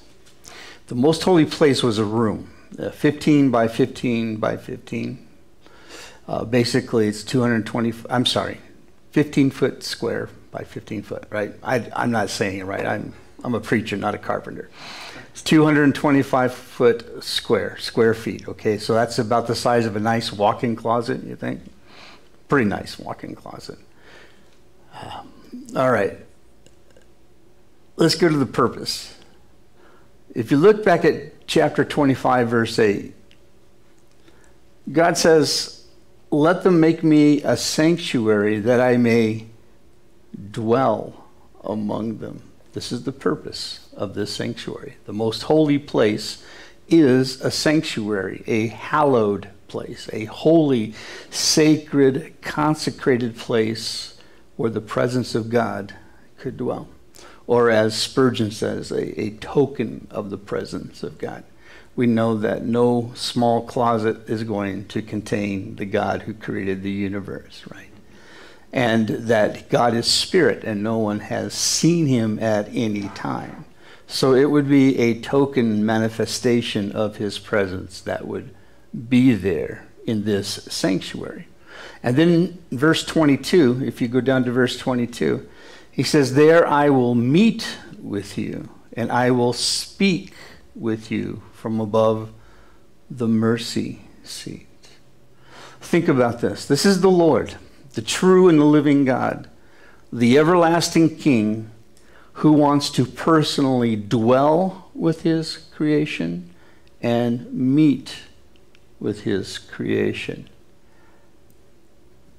The 0.89 0.97
most 0.97 1.23
holy 1.23 1.45
place 1.45 1.85
was 1.85 1.99
a 1.99 2.05
room, 2.05 2.51
uh, 2.77 2.91
15 2.91 3.53
by 3.53 3.69
15 3.69 4.39
by 4.39 4.57
15. 4.57 5.29
Uh, 6.27 6.45
basically, 6.45 7.07
it's 7.07 7.23
220, 7.23 7.93
I'm 8.11 8.27
sorry, 8.27 8.59
15 9.13 9.51
foot 9.51 9.85
square 9.85 10.29
by 10.51 10.65
15 10.65 11.03
foot, 11.03 11.27
right? 11.31 11.53
I, 11.63 11.89
I'm 11.95 12.11
not 12.11 12.29
saying 12.29 12.59
it 12.59 12.65
right. 12.65 12.85
I'm, 12.85 13.15
I'm 13.45 13.55
a 13.55 13.61
preacher, 13.61 13.97
not 13.97 14.17
a 14.17 14.19
carpenter. 14.19 14.69
It's 15.31 15.43
225 15.43 16.53
foot 16.53 17.23
square, 17.23 17.77
square 17.79 18.15
feet. 18.15 18.49
Okay, 18.49 18.79
so 18.79 18.95
that's 18.95 19.19
about 19.19 19.47
the 19.47 19.55
size 19.55 19.87
of 19.87 19.95
a 19.97 20.01
nice 20.01 20.33
walk-in 20.33 20.75
closet. 20.75 21.23
You 21.23 21.37
think? 21.37 21.61
Pretty 22.49 22.69
nice 22.69 22.99
walk-in 22.99 23.37
closet. 23.37 23.79
Um, 24.93 25.33
all 25.77 25.91
right. 25.91 26.19
Let's 27.97 28.17
go 28.17 28.29
to 28.29 28.37
the 28.37 28.47
purpose. 28.47 29.17
If 30.35 30.51
you 30.51 30.57
look 30.57 30.85
back 30.85 31.05
at 31.05 31.47
chapter 31.47 31.85
25, 31.85 32.49
verse 32.49 32.79
8, 32.79 33.15
God 34.91 35.17
says, 35.17 35.85
Let 36.31 36.65
them 36.65 36.81
make 36.81 37.05
me 37.05 37.43
a 37.43 37.57
sanctuary 37.57 38.59
that 38.61 38.81
I 38.81 38.97
may 38.97 39.47
dwell 40.51 41.27
among 41.63 42.19
them. 42.19 42.43
This 42.73 42.91
is 42.91 43.05
the 43.05 43.13
purpose 43.13 43.90
of 44.01 44.15
this 44.15 44.35
sanctuary. 44.35 44.97
The 45.05 45.13
most 45.13 45.45
holy 45.45 45.79
place 45.79 46.43
is 46.89 47.41
a 47.41 47.51
sanctuary, 47.51 48.43
a 48.47 48.67
hallowed 48.67 49.51
place, 49.69 50.11
a 50.13 50.25
holy, 50.25 50.95
sacred, 51.31 52.35
consecrated 52.43 53.37
place 53.37 54.19
where 54.57 54.71
the 54.71 54.81
presence 54.81 55.37
of 55.37 55.51
God 55.51 55.95
could 56.39 56.57
dwell. 56.57 56.89
Or, 57.47 57.71
as 57.71 57.97
Spurgeon 57.97 58.51
says, 58.51 58.91
a, 58.91 59.21
a 59.21 59.31
token 59.37 60.09
of 60.11 60.31
the 60.31 60.39
presence 60.39 61.03
of 61.03 61.19
God. 61.19 61.45
We 61.95 62.07
know 62.07 62.37
that 62.37 62.65
no 62.65 63.13
small 63.15 63.67
closet 63.67 64.29
is 64.29 64.45
going 64.45 64.87
to 64.89 65.03
contain 65.03 65.77
the 65.77 65.85
God 65.85 66.23
who 66.23 66.35
created 66.35 66.83
the 66.83 66.91
universe, 66.91 67.65
right? 67.71 67.91
and 68.73 69.09
that 69.09 69.69
God 69.69 69.95
is 69.95 70.07
spirit 70.07 70.65
and 70.65 70.83
no 70.83 70.99
one 70.99 71.21
has 71.21 71.55
seen 71.55 72.07
him 72.07 72.39
at 72.39 72.69
any 72.73 73.09
time. 73.11 73.65
So 74.11 74.35
it 74.35 74.51
would 74.51 74.69
be 74.69 74.99
a 74.99 75.21
token 75.21 75.87
manifestation 75.87 76.91
of 76.91 77.17
his 77.17 77.39
presence 77.39 78.01
that 78.01 78.27
would 78.27 78.53
be 79.09 79.35
there 79.35 79.87
in 80.05 80.25
this 80.25 80.65
sanctuary. 80.65 81.47
And 82.03 82.17
then 82.17 82.59
verse 82.73 83.05
22, 83.05 83.85
if 83.87 84.01
you 84.01 84.09
go 84.09 84.21
down 84.21 84.43
to 84.45 84.51
verse 84.51 84.77
22, 84.77 85.49
he 85.93 86.03
says, 86.03 86.35
There 86.35 86.67
I 86.67 86.91
will 86.91 87.15
meet 87.15 87.79
with 88.03 88.37
you, 88.37 88.69
and 88.95 89.13
I 89.13 89.31
will 89.31 89.53
speak 89.53 90.35
with 90.75 91.13
you 91.13 91.43
from 91.53 91.79
above 91.79 92.33
the 93.09 93.29
mercy 93.29 94.01
seat. 94.25 94.67
Think 95.81 96.09
about 96.09 96.41
this. 96.41 96.67
This 96.67 96.85
is 96.85 97.01
the 97.01 97.11
Lord 97.11 97.55
the 97.95 98.03
true 98.03 98.49
and 98.49 98.59
the 98.59 98.65
living 98.65 99.05
God, 99.05 99.49
the 100.13 100.39
everlasting 100.39 101.17
King 101.17 101.71
who 102.41 102.53
wants 102.53 102.89
to 102.89 103.05
personally 103.05 103.95
dwell 103.95 104.89
with 104.95 105.23
his 105.23 105.59
creation 105.77 106.49
and 107.03 107.53
meet 107.53 108.17
with 108.99 109.25
his 109.25 109.59
creation. 109.59 110.49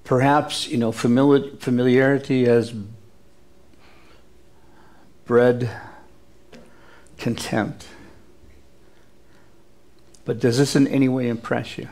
Perhaps, 0.04 0.68
you 0.70 0.78
know, 0.78 0.92
familiarity 0.92 2.46
has 2.46 2.74
bred 5.26 5.70
contempt. 7.20 7.86
But 10.26 10.40
does 10.40 10.58
this 10.58 10.76
in 10.76 10.88
any 10.88 11.10
way 11.10 11.30
impress 11.30 11.78
you? 11.78 11.88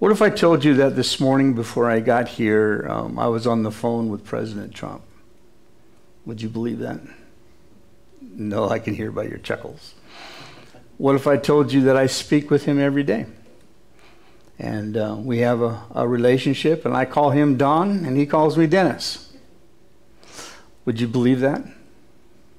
What 0.00 0.10
if 0.10 0.20
I 0.20 0.30
told 0.30 0.64
you 0.64 0.74
that 0.74 0.96
this 0.96 1.20
morning 1.20 1.54
before 1.54 1.88
I 1.88 2.00
got 2.00 2.26
here, 2.26 2.88
um, 2.90 3.20
I 3.20 3.28
was 3.28 3.46
on 3.46 3.62
the 3.62 3.70
phone 3.70 4.08
with 4.08 4.24
President 4.24 4.74
Trump? 4.74 5.02
Would 6.26 6.40
you 6.40 6.48
believe 6.48 6.78
that? 6.78 7.00
No, 8.20 8.68
I 8.68 8.78
can 8.78 8.94
hear 8.94 9.10
by 9.10 9.24
your 9.24 9.38
chuckles. 9.38 9.94
What 10.98 11.16
if 11.16 11.26
I 11.26 11.36
told 11.36 11.72
you 11.72 11.82
that 11.82 11.96
I 11.96 12.06
speak 12.06 12.50
with 12.50 12.64
him 12.64 12.78
every 12.78 13.02
day? 13.02 13.26
And 14.58 14.96
uh, 14.96 15.16
we 15.18 15.38
have 15.38 15.60
a, 15.60 15.82
a 15.94 16.06
relationship, 16.06 16.84
and 16.84 16.94
I 16.94 17.04
call 17.04 17.30
him 17.30 17.56
Don, 17.56 18.04
and 18.04 18.16
he 18.16 18.26
calls 18.26 18.56
me 18.56 18.66
Dennis. 18.66 19.32
Would 20.84 21.00
you 21.00 21.08
believe 21.08 21.40
that? 21.40 21.64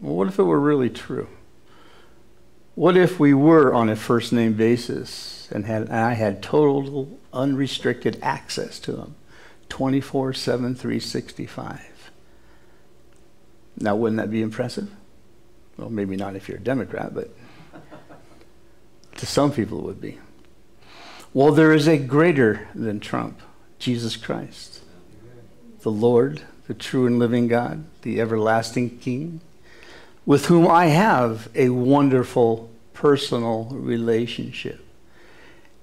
Well, 0.01 0.15
what 0.15 0.27
if 0.27 0.39
it 0.39 0.43
were 0.43 0.59
really 0.59 0.89
true? 0.89 1.29
What 2.75 2.97
if 2.97 3.19
we 3.19 3.33
were 3.33 3.73
on 3.73 3.89
a 3.89 3.95
first 3.95 4.33
name 4.33 4.53
basis 4.53 5.47
and 5.51 5.65
had 5.65 5.83
and 5.83 5.93
I 5.93 6.13
had 6.13 6.41
total 6.41 7.19
unrestricted 7.31 8.17
access 8.21 8.79
to 8.81 8.97
him 8.97 9.15
24 9.69 10.33
7 10.33 10.75
365? 10.75 11.92
Now, 13.79 13.95
wouldn't 13.95 14.21
that 14.21 14.31
be 14.31 14.41
impressive? 14.41 14.89
Well, 15.77 15.89
maybe 15.89 16.15
not 16.15 16.35
if 16.35 16.47
you're 16.47 16.57
a 16.57 16.61
Democrat, 16.61 17.13
but 17.13 17.35
to 19.17 19.25
some 19.25 19.51
people 19.51 19.79
it 19.79 19.85
would 19.85 20.01
be. 20.01 20.19
Well, 21.33 21.51
there 21.51 21.73
is 21.73 21.87
a 21.87 21.97
greater 21.97 22.67
than 22.75 22.99
Trump, 22.99 23.41
Jesus 23.79 24.15
Christ, 24.15 24.81
the 25.81 25.91
Lord, 25.91 26.43
the 26.67 26.73
true 26.73 27.07
and 27.07 27.17
living 27.17 27.47
God, 27.47 27.85
the 28.03 28.21
everlasting 28.21 28.99
King, 28.99 29.41
with 30.25 30.45
whom 30.45 30.67
I 30.67 30.87
have 30.87 31.49
a 31.55 31.69
wonderful 31.69 32.69
personal 32.93 33.65
relationship. 33.71 34.79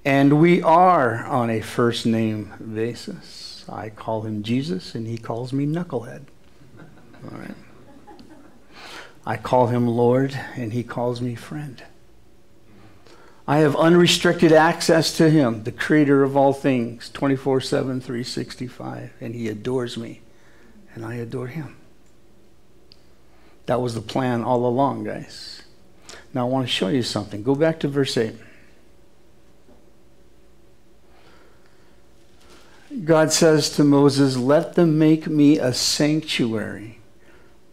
And 0.05 0.41
we 0.41 0.63
are 0.63 1.27
on 1.27 1.51
a 1.51 1.61
first 1.61 2.07
name 2.07 2.53
basis. 2.75 3.65
I 3.69 3.91
call 3.91 4.23
him 4.23 4.43
Jesus, 4.43 4.95
and 4.95 5.07
he 5.07 5.19
calls 5.19 5.53
me 5.53 5.67
Knucklehead. 5.67 6.23
All 7.25 7.39
right. 7.39 7.55
I 9.27 9.37
call 9.37 9.67
him 9.67 9.87
Lord, 9.87 10.39
and 10.57 10.73
he 10.73 10.83
calls 10.83 11.21
me 11.21 11.35
friend. 11.35 11.83
I 13.47 13.59
have 13.59 13.77
unrestricted 13.77 14.53
access 14.53 15.17
to 15.17 15.29
him, 15.29 15.65
the 15.65 15.73
creator 15.73 16.23
of 16.23 16.37
all 16.37 16.53
things, 16.53 17.11
24 17.11 17.61
7, 17.61 18.01
365, 18.01 19.13
and 19.21 19.35
he 19.35 19.49
adores 19.49 19.97
me, 19.97 20.23
and 20.95 21.05
I 21.05 21.15
adore 21.15 21.49
him. 21.49 21.77
That 23.67 23.81
was 23.81 23.95
the 23.95 24.01
plan 24.01 24.43
all 24.43 24.65
along, 24.65 25.05
guys. 25.05 25.63
Now 26.33 26.47
I 26.47 26.51
want 26.51 26.67
to 26.67 26.73
show 26.73 26.89
you 26.89 27.03
something. 27.03 27.43
Go 27.43 27.55
back 27.55 27.81
to 27.81 27.89
verse 27.89 28.17
8. 28.17 28.35
God 33.05 33.33
says 33.33 33.71
to 33.71 33.85
Moses, 33.85 34.37
Let 34.37 34.75
them 34.75 34.99
make 34.99 35.27
me 35.27 35.59
a 35.59 35.73
sanctuary 35.73 37.00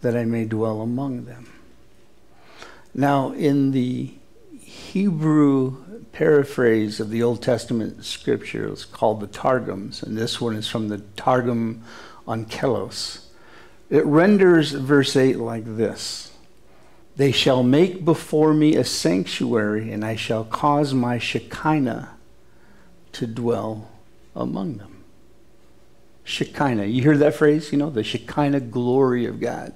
that 0.01 0.15
I 0.15 0.25
may 0.25 0.45
dwell 0.45 0.81
among 0.81 1.25
them. 1.25 1.51
Now, 2.93 3.31
in 3.31 3.71
the 3.71 4.13
Hebrew 4.59 5.77
paraphrase 6.11 6.99
of 6.99 7.09
the 7.09 7.21
Old 7.21 7.41
Testament 7.43 8.03
scriptures 8.03 8.85
called 8.85 9.19
the 9.19 9.27
Targums, 9.27 10.01
and 10.01 10.17
this 10.17 10.41
one 10.41 10.55
is 10.55 10.67
from 10.67 10.87
the 10.87 10.99
Targum 11.15 11.83
Onkelos. 12.27 13.25
It 13.89 14.05
renders 14.05 14.71
verse 14.71 15.15
8 15.15 15.37
like 15.37 15.77
this 15.77 16.31
They 17.15 17.31
shall 17.31 17.63
make 17.63 18.03
before 18.03 18.53
me 18.53 18.75
a 18.75 18.83
sanctuary, 18.83 19.91
and 19.91 20.03
I 20.03 20.15
shall 20.15 20.43
cause 20.43 20.93
my 20.93 21.17
Shekinah 21.17 22.17
to 23.13 23.27
dwell 23.27 23.89
among 24.35 24.77
them. 24.77 25.03
Shekinah. 26.23 26.85
You 26.85 27.01
hear 27.01 27.17
that 27.17 27.35
phrase? 27.35 27.71
You 27.71 27.77
know, 27.77 27.89
the 27.89 28.03
Shekinah 28.03 28.59
glory 28.61 29.25
of 29.25 29.39
God. 29.39 29.73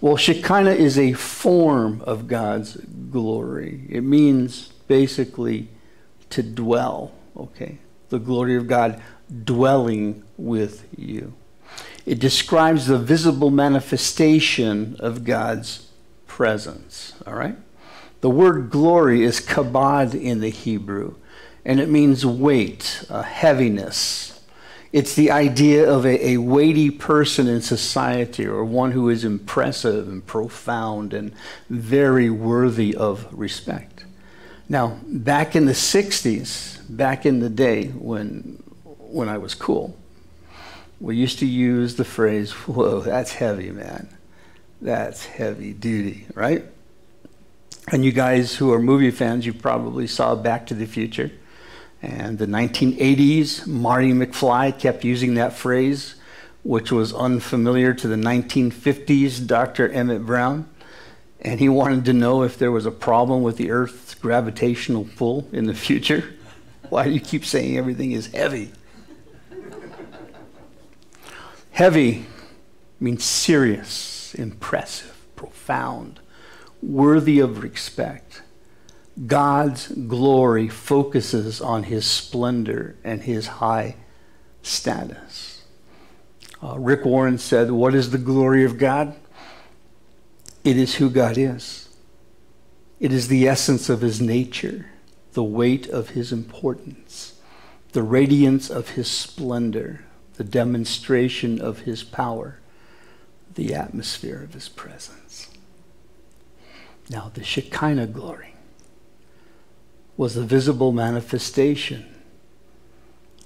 Well, 0.00 0.16
Shekinah 0.16 0.72
is 0.72 0.98
a 0.98 1.14
form 1.14 2.02
of 2.02 2.28
God's 2.28 2.76
glory. 3.10 3.86
It 3.88 4.02
means 4.02 4.68
basically 4.88 5.68
to 6.30 6.42
dwell, 6.42 7.12
okay? 7.36 7.78
The 8.10 8.18
glory 8.18 8.56
of 8.56 8.66
God 8.66 9.00
dwelling 9.44 10.22
with 10.36 10.86
you. 10.96 11.32
It 12.04 12.20
describes 12.20 12.86
the 12.86 12.98
visible 12.98 13.50
manifestation 13.50 14.96
of 15.00 15.24
God's 15.24 15.88
presence, 16.26 17.14
all 17.26 17.34
right? 17.34 17.56
The 18.20 18.30
word 18.30 18.70
glory 18.70 19.24
is 19.24 19.40
kabod 19.40 20.14
in 20.14 20.40
the 20.40 20.50
Hebrew, 20.50 21.14
and 21.64 21.80
it 21.80 21.88
means 21.88 22.24
weight, 22.24 23.04
uh, 23.08 23.22
heaviness, 23.22 24.35
it's 24.96 25.14
the 25.14 25.30
idea 25.30 25.86
of 25.86 26.06
a, 26.06 26.28
a, 26.28 26.36
weighty 26.38 26.90
person 26.90 27.46
in 27.46 27.60
society 27.60 28.46
or 28.46 28.64
one 28.64 28.92
who 28.92 29.10
is 29.10 29.24
impressive 29.24 30.08
and 30.08 30.24
profound 30.24 31.12
and 31.12 31.34
very 31.68 32.30
worthy 32.30 32.96
of 32.96 33.28
respect. 33.30 34.06
Now, 34.70 34.98
back 35.06 35.54
in 35.54 35.66
the 35.66 35.74
60s, 35.74 36.78
back 36.88 37.26
in 37.26 37.40
the 37.40 37.50
day 37.50 37.88
when, 37.88 38.62
when 38.84 39.28
I 39.28 39.36
was 39.36 39.54
cool, 39.54 39.94
we 40.98 41.14
used 41.14 41.40
to 41.40 41.46
use 41.46 41.96
the 41.96 42.04
phrase, 42.04 42.52
whoa, 42.52 43.00
that's 43.00 43.34
heavy, 43.34 43.70
man. 43.72 44.08
That's 44.80 45.26
heavy 45.26 45.74
duty, 45.74 46.24
right? 46.32 46.64
And 47.92 48.02
you 48.02 48.12
guys 48.12 48.56
who 48.56 48.72
are 48.72 48.80
movie 48.80 49.10
fans, 49.10 49.44
you 49.44 49.52
probably 49.52 50.06
saw 50.06 50.34
Back 50.34 50.66
to 50.68 50.74
the 50.74 50.86
Future. 50.86 51.32
And 52.02 52.38
the 52.38 52.46
1980s, 52.46 53.66
Marty 53.66 54.12
McFly 54.12 54.78
kept 54.78 55.04
using 55.04 55.34
that 55.34 55.54
phrase, 55.54 56.16
which 56.62 56.92
was 56.92 57.12
unfamiliar 57.12 57.94
to 57.94 58.08
the 58.08 58.16
1950s 58.16 59.46
Dr. 59.46 59.88
Emmett 59.88 60.24
Brown. 60.26 60.68
And 61.40 61.60
he 61.60 61.68
wanted 61.68 62.04
to 62.06 62.12
know 62.12 62.42
if 62.42 62.58
there 62.58 62.72
was 62.72 62.86
a 62.86 62.90
problem 62.90 63.42
with 63.42 63.56
the 63.56 63.70
Earth's 63.70 64.14
gravitational 64.14 65.08
pull 65.16 65.48
in 65.52 65.66
the 65.66 65.74
future. 65.74 66.34
Why 66.88 67.04
do 67.04 67.10
you 67.10 67.20
keep 67.20 67.44
saying 67.44 67.76
everything 67.76 68.12
is 68.12 68.28
heavy? 68.28 68.72
heavy 71.72 72.24
means 72.98 73.22
serious, 73.22 74.34
impressive, 74.34 75.14
profound, 75.36 76.20
worthy 76.82 77.38
of 77.38 77.62
respect. 77.62 78.42
God's 79.24 79.88
glory 79.88 80.68
focuses 80.68 81.60
on 81.60 81.84
his 81.84 82.04
splendor 82.04 82.96
and 83.02 83.22
his 83.22 83.46
high 83.46 83.96
status. 84.62 85.62
Uh, 86.62 86.78
Rick 86.78 87.04
Warren 87.04 87.38
said, 87.38 87.70
What 87.70 87.94
is 87.94 88.10
the 88.10 88.18
glory 88.18 88.64
of 88.64 88.76
God? 88.76 89.14
It 90.64 90.76
is 90.76 90.96
who 90.96 91.08
God 91.08 91.38
is, 91.38 91.88
it 93.00 93.12
is 93.12 93.28
the 93.28 93.48
essence 93.48 93.88
of 93.88 94.00
his 94.00 94.20
nature, 94.20 94.86
the 95.32 95.44
weight 95.44 95.88
of 95.88 96.10
his 96.10 96.32
importance, 96.32 97.40
the 97.92 98.02
radiance 98.02 98.68
of 98.68 98.90
his 98.90 99.08
splendor, 99.08 100.04
the 100.34 100.44
demonstration 100.44 101.60
of 101.60 101.80
his 101.80 102.02
power, 102.02 102.58
the 103.54 103.74
atmosphere 103.74 104.42
of 104.42 104.52
his 104.52 104.68
presence. 104.68 105.48
Now, 107.08 107.30
the 107.32 107.44
Shekinah 107.44 108.08
glory 108.08 108.55
was 110.16 110.34
the 110.34 110.44
visible 110.44 110.92
manifestation 110.92 112.06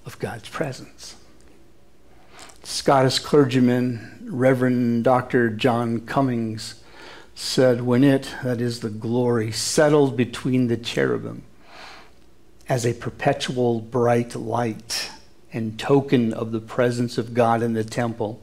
of 0.06 0.18
God's 0.18 0.48
presence. 0.48 1.16
Scottish 2.62 3.18
clergyman, 3.18 4.28
Reverend 4.30 5.04
Dr. 5.04 5.50
John 5.50 6.00
Cummings, 6.00 6.82
said, 7.34 7.82
When 7.82 8.04
it, 8.04 8.34
that 8.44 8.60
is 8.60 8.80
the 8.80 8.90
glory, 8.90 9.50
settled 9.50 10.16
between 10.16 10.68
the 10.68 10.76
cherubim 10.76 11.42
as 12.68 12.86
a 12.86 12.94
perpetual 12.94 13.80
bright 13.80 14.36
light 14.36 15.10
and 15.52 15.78
token 15.78 16.32
of 16.32 16.52
the 16.52 16.60
presence 16.60 17.18
of 17.18 17.34
God 17.34 17.62
in 17.62 17.72
the 17.72 17.82
temple, 17.82 18.40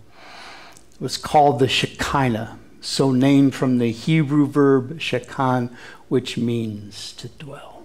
it 0.94 1.02
was 1.02 1.16
called 1.16 1.60
the 1.60 1.68
Shekinah, 1.68 2.60
so 2.82 3.12
named 3.12 3.56
from 3.56 3.78
the 3.78 3.92
Hebrew 3.92 4.48
verb 4.48 5.00
shekan, 5.00 5.74
which 6.10 6.38
means 6.38 7.13
to 7.13 7.30
dwell. 7.30 7.77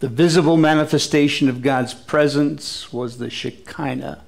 The 0.00 0.08
visible 0.08 0.56
manifestation 0.56 1.50
of 1.50 1.60
God's 1.60 1.92
presence 1.92 2.90
was 2.90 3.18
the 3.18 3.28
Shekinah, 3.28 4.24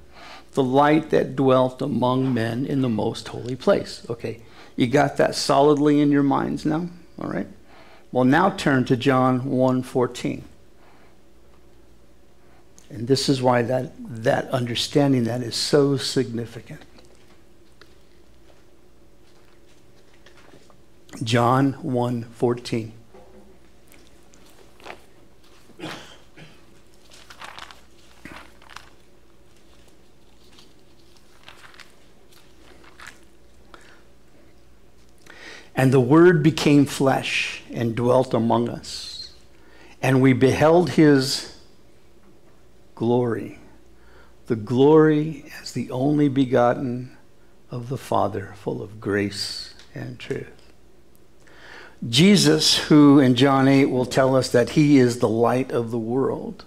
the 0.53 0.63
light 0.63 1.09
that 1.09 1.35
dwelt 1.35 1.81
among 1.81 2.31
men 2.31 2.67
in 2.67 2.83
the 2.83 2.89
most 2.89 3.27
holy 3.27 3.55
place. 3.55 4.05
Okay, 4.07 4.41
you 4.75 4.85
got 4.85 5.17
that 5.17 5.33
solidly 5.33 5.99
in 5.99 6.11
your 6.11 6.21
minds 6.23 6.63
now? 6.63 6.89
All 7.19 7.27
right. 7.27 7.47
Well, 8.11 8.23
now 8.23 8.51
turn 8.51 8.85
to 8.85 8.95
John 8.95 9.49
1:14. 9.49 10.43
And 12.91 13.07
this 13.07 13.27
is 13.27 13.41
why 13.41 13.63
that, 13.63 13.93
that 13.97 14.47
understanding 14.49 15.23
that 15.23 15.41
is 15.41 15.55
so 15.55 15.97
significant. 15.97 16.81
John 21.23 21.73
1:14. 21.81 22.91
And 35.75 35.91
the 35.91 35.99
Word 35.99 36.43
became 36.43 36.85
flesh 36.85 37.63
and 37.71 37.95
dwelt 37.95 38.33
among 38.33 38.69
us. 38.69 39.31
And 40.01 40.21
we 40.21 40.33
beheld 40.33 40.91
his 40.91 41.57
glory. 42.95 43.59
The 44.47 44.55
glory 44.55 45.45
as 45.61 45.71
the 45.71 45.89
only 45.89 46.29
begotten 46.29 47.17
of 47.71 47.89
the 47.89 47.97
Father, 47.97 48.53
full 48.55 48.83
of 48.83 48.99
grace 48.99 49.73
and 49.95 50.19
truth. 50.19 50.47
Jesus, 52.07 52.77
who 52.77 53.19
in 53.19 53.35
John 53.35 53.67
8 53.67 53.85
will 53.85 54.05
tell 54.05 54.35
us 54.35 54.49
that 54.49 54.71
he 54.71 54.97
is 54.97 55.19
the 55.19 55.29
light 55.29 55.71
of 55.71 55.89
the 55.89 55.97
world, 55.97 56.65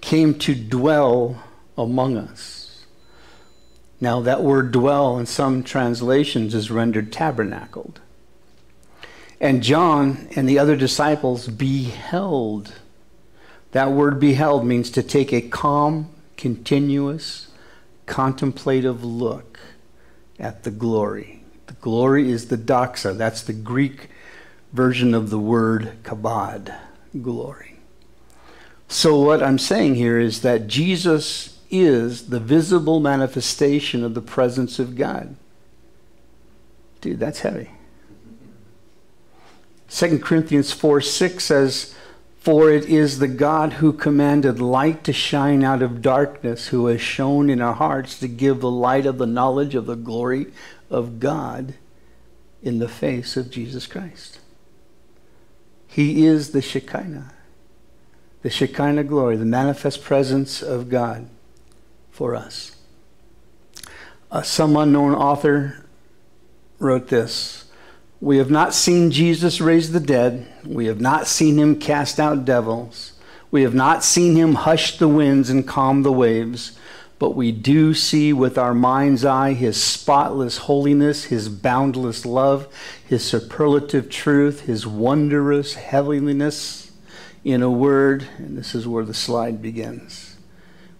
came 0.00 0.38
to 0.38 0.54
dwell 0.54 1.44
among 1.76 2.16
us. 2.16 2.86
Now, 4.00 4.20
that 4.20 4.42
word 4.42 4.72
dwell 4.72 5.18
in 5.18 5.26
some 5.26 5.62
translations 5.62 6.54
is 6.54 6.70
rendered 6.70 7.12
tabernacled. 7.12 8.00
And 9.40 9.62
John 9.62 10.28
and 10.34 10.48
the 10.48 10.58
other 10.58 10.76
disciples 10.76 11.48
beheld. 11.48 12.72
That 13.72 13.92
word 13.92 14.18
beheld 14.18 14.64
means 14.64 14.90
to 14.90 15.02
take 15.02 15.32
a 15.32 15.42
calm, 15.42 16.08
continuous, 16.36 17.48
contemplative 18.06 19.04
look 19.04 19.58
at 20.38 20.62
the 20.62 20.70
glory. 20.70 21.42
The 21.66 21.74
glory 21.74 22.30
is 22.30 22.48
the 22.48 22.56
doxa. 22.56 23.16
That's 23.16 23.42
the 23.42 23.52
Greek 23.52 24.08
version 24.72 25.14
of 25.14 25.30
the 25.30 25.38
word 25.38 25.98
kabod, 26.02 26.74
glory. 27.20 27.76
So, 28.88 29.20
what 29.20 29.42
I'm 29.42 29.58
saying 29.58 29.96
here 29.96 30.18
is 30.18 30.42
that 30.42 30.68
Jesus 30.68 31.58
is 31.70 32.28
the 32.28 32.38
visible 32.38 33.00
manifestation 33.00 34.04
of 34.04 34.14
the 34.14 34.22
presence 34.22 34.78
of 34.78 34.96
God. 34.96 35.34
Dude, 37.00 37.18
that's 37.18 37.40
heavy. 37.40 37.70
2 39.88 40.18
Corinthians 40.18 40.72
4 40.72 41.00
6 41.00 41.44
says, 41.44 41.94
For 42.38 42.70
it 42.70 42.86
is 42.86 43.18
the 43.18 43.28
God 43.28 43.74
who 43.74 43.92
commanded 43.92 44.60
light 44.60 45.04
to 45.04 45.12
shine 45.12 45.62
out 45.62 45.82
of 45.82 46.02
darkness, 46.02 46.68
who 46.68 46.86
has 46.86 47.00
shown 47.00 47.48
in 47.48 47.60
our 47.60 47.74
hearts 47.74 48.18
to 48.20 48.28
give 48.28 48.60
the 48.60 48.70
light 48.70 49.06
of 49.06 49.18
the 49.18 49.26
knowledge 49.26 49.74
of 49.74 49.86
the 49.86 49.96
glory 49.96 50.52
of 50.90 51.20
God 51.20 51.74
in 52.62 52.78
the 52.78 52.88
face 52.88 53.36
of 53.36 53.50
Jesus 53.50 53.86
Christ. 53.86 54.40
He 55.86 56.26
is 56.26 56.50
the 56.50 56.60
Shekinah, 56.60 57.32
the 58.42 58.50
Shekinah 58.50 59.04
glory, 59.04 59.36
the 59.36 59.44
manifest 59.44 60.02
presence 60.02 60.62
of 60.62 60.88
God 60.88 61.30
for 62.10 62.34
us. 62.34 62.76
Uh, 64.30 64.42
some 64.42 64.76
unknown 64.76 65.14
author 65.14 65.86
wrote 66.78 67.08
this 67.08 67.65
We 68.20 68.38
have 68.38 68.50
not 68.50 68.72
seen 68.72 69.10
Jesus 69.10 69.60
raise 69.60 69.92
the 69.92 70.00
dead, 70.00 70.46
we 70.64 70.86
have 70.86 71.00
not 71.00 71.26
seen 71.26 71.58
him 71.58 71.78
cast 71.78 72.18
out 72.18 72.46
devils, 72.46 73.12
we 73.50 73.62
have 73.62 73.74
not 73.74 74.02
seen 74.02 74.36
him 74.36 74.54
hush 74.54 74.96
the 74.96 75.08
winds 75.08 75.50
and 75.50 75.68
calm 75.68 76.02
the 76.02 76.12
waves. 76.12 76.78
But 77.18 77.30
we 77.30 77.50
do 77.50 77.94
see 77.94 78.34
with 78.34 78.58
our 78.58 78.74
mind's 78.74 79.24
eye 79.24 79.54
his 79.54 79.82
spotless 79.82 80.58
holiness, 80.58 81.24
his 81.24 81.48
boundless 81.48 82.26
love, 82.26 82.68
his 83.06 83.24
superlative 83.24 84.10
truth, 84.10 84.62
his 84.62 84.86
wondrous 84.86 85.74
heavenliness. 85.74 86.90
In 87.42 87.62
a 87.62 87.70
word, 87.70 88.28
and 88.38 88.58
this 88.58 88.74
is 88.74 88.86
where 88.88 89.04
the 89.04 89.14
slide 89.14 89.62
begins, 89.62 90.36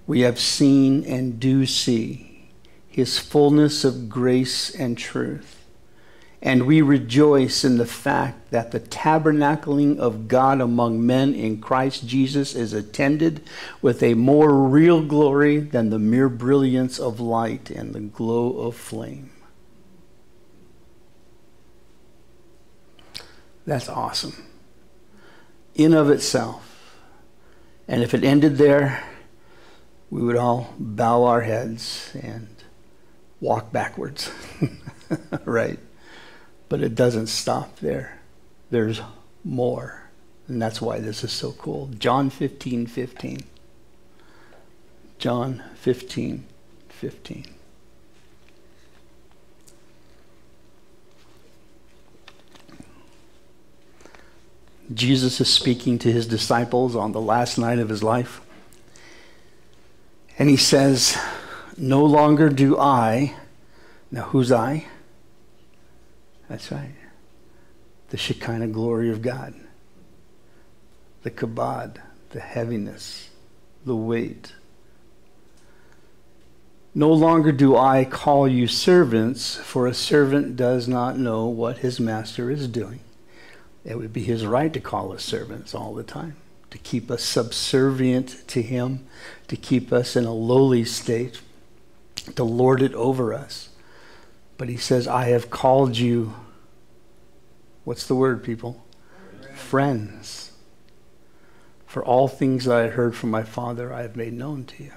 we 0.07 0.20
have 0.20 0.38
seen 0.38 1.05
and 1.05 1.40
do 1.40 1.66
see 1.66 2.50
his 2.88 3.18
fullness 3.18 3.85
of 3.85 4.09
grace 4.09 4.74
and 4.74 4.96
truth 4.96 5.55
and 6.46 6.64
we 6.64 6.80
rejoice 6.80 7.64
in 7.64 7.76
the 7.76 7.85
fact 7.85 8.52
that 8.52 8.70
the 8.70 8.78
tabernacling 8.78 9.98
of 9.98 10.28
God 10.28 10.61
among 10.61 11.04
men 11.04 11.35
in 11.35 11.61
Christ 11.61 12.06
Jesus 12.06 12.54
is 12.54 12.72
attended 12.72 13.42
with 13.82 14.00
a 14.00 14.14
more 14.14 14.54
real 14.54 15.02
glory 15.02 15.59
than 15.59 15.90
the 15.90 15.98
mere 15.98 16.28
brilliance 16.28 17.00
of 17.00 17.18
light 17.18 17.68
and 17.68 17.92
the 17.92 18.00
glow 18.00 18.59
of 18.59 18.76
flame. 18.76 19.32
That's 23.66 23.88
awesome. 23.88 24.44
In 25.74 25.94
of 25.94 26.09
itself. 26.11 26.96
And 27.88 28.04
if 28.04 28.14
it 28.14 28.22
ended 28.22 28.56
there, 28.56 29.02
we 30.11 30.22
would 30.22 30.37
all 30.37 30.72
bow 30.78 31.24
our 31.24 31.40
heads 31.40 32.12
and 32.22 32.46
walk 33.40 33.72
backwards. 33.72 34.30
right? 35.44 35.80
But 36.68 36.81
it 36.81 36.94
doesn't 36.94 37.29
stop 37.29 37.79
there. 37.79 38.18
There's 38.70 39.00
more. 39.44 40.02
And 40.48 40.61
that's 40.61 40.81
why 40.81 41.00
this 41.00 41.24
is 41.24 41.33
so 41.33 41.52
cool. 41.52 41.90
John 41.98 42.31
15, 42.31 42.87
15. 42.87 43.40
John 45.18 45.62
15, 45.76 46.44
15. 46.88 47.44
Jesus 54.94 55.40
is 55.40 55.52
speaking 55.52 55.98
to 55.98 56.12
his 56.12 56.26
disciples 56.26 56.94
on 56.94 57.12
the 57.12 57.20
last 57.20 57.59
night 57.59 57.81
of 57.81 57.88
his 57.88 58.02
life. 58.02 58.40
And 60.38 60.48
he 60.48 60.57
says, 60.57 61.18
No 61.76 62.05
longer 62.05 62.48
do 62.48 62.79
I, 62.79 63.35
now 64.12 64.22
who's 64.24 64.52
I? 64.52 64.87
That's 66.48 66.70
right. 66.70 66.94
The 68.11 68.16
Shekinah 68.16 68.68
glory 68.68 69.11
of 69.11 69.22
God. 69.22 69.54
The 71.22 71.30
kabod, 71.30 71.96
the 72.30 72.40
heaviness, 72.40 73.30
the 73.85 73.96
weight. 73.96 74.52
No 76.94 77.12
longer 77.12 77.52
do 77.52 77.76
I 77.76 78.04
call 78.04 78.48
you 78.48 78.66
servants, 78.66 79.56
for 79.56 79.87
a 79.87 79.92
servant 79.92 80.56
does 80.56 80.88
not 80.88 81.18
know 81.18 81.46
what 81.46 81.78
his 81.78 82.00
master 82.00 82.50
is 82.50 82.68
doing. 82.68 83.00
It 83.85 83.98
would 83.98 84.12
be 84.12 84.22
his 84.22 84.46
right 84.46 84.72
to 84.72 84.80
call 84.80 85.12
us 85.12 85.22
servants 85.22 85.74
all 85.74 85.94
the 85.94 86.02
time, 86.02 86.37
to 86.70 86.78
keep 86.78 87.11
us 87.11 87.22
subservient 87.22 88.48
to 88.48 88.62
him, 88.62 89.06
to 89.48 89.56
keep 89.56 89.92
us 89.92 90.16
in 90.16 90.24
a 90.24 90.32
lowly 90.32 90.85
state, 90.85 91.40
to 92.35 92.44
lord 92.44 92.82
it 92.82 92.94
over 92.94 93.35
us. 93.35 93.65
But 94.58 94.68
he 94.68 94.76
says, 94.76 95.06
I 95.06 95.26
have 95.26 95.50
called 95.50 95.96
you, 95.96 96.34
what's 97.84 98.06
the 98.06 98.14
word, 98.14 98.42
people? 98.42 98.84
Friends. 99.54 100.52
For 101.86 102.04
all 102.04 102.28
things 102.28 102.64
that 102.64 102.76
I 102.76 102.88
heard 102.88 103.14
from 103.14 103.30
my 103.30 103.42
Father, 103.42 103.92
I 103.92 104.02
have 104.02 104.16
made 104.16 104.32
known 104.32 104.64
to 104.64 104.84
you. 104.84 104.92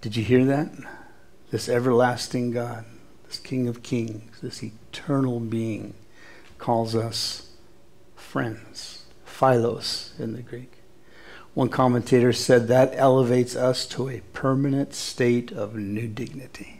Did 0.00 0.16
you 0.16 0.24
hear 0.24 0.44
that? 0.44 0.70
This 1.50 1.68
everlasting 1.68 2.50
God, 2.50 2.84
this 3.26 3.38
King 3.38 3.68
of 3.68 3.82
Kings, 3.82 4.40
this 4.40 4.62
eternal 4.62 5.40
being, 5.40 5.94
calls 6.58 6.94
us 6.94 7.50
friends. 8.14 9.04
Philos 9.36 10.14
in 10.18 10.32
the 10.32 10.42
Greek. 10.42 10.72
One 11.52 11.68
commentator 11.68 12.32
said 12.32 12.68
that 12.68 12.94
elevates 12.94 13.54
us 13.54 13.86
to 13.88 14.08
a 14.08 14.22
permanent 14.32 14.94
state 14.94 15.52
of 15.52 15.74
new 15.74 16.08
dignity. 16.08 16.75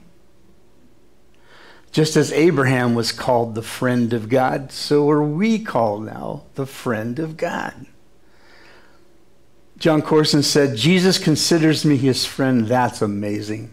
Just 1.97 2.15
as 2.15 2.31
Abraham 2.31 2.95
was 2.95 3.11
called 3.11 3.55
the 3.55 3.63
friend 3.63 4.13
of 4.13 4.29
God, 4.29 4.71
so 4.71 5.09
are 5.09 5.23
we 5.23 5.59
called 5.59 6.05
now 6.05 6.43
the 6.55 6.67
friend 6.67 7.19
of 7.19 7.39
God. 7.39 7.87
Jon 9.79 10.03
Courson 10.03 10.43
said, 10.43 10.77
Jesus 10.77 11.17
considers 11.17 11.87
me 11.87 11.97
his 11.97 12.27
friend. 12.27 12.67
That's 12.67 13.01
amazing. 13.01 13.71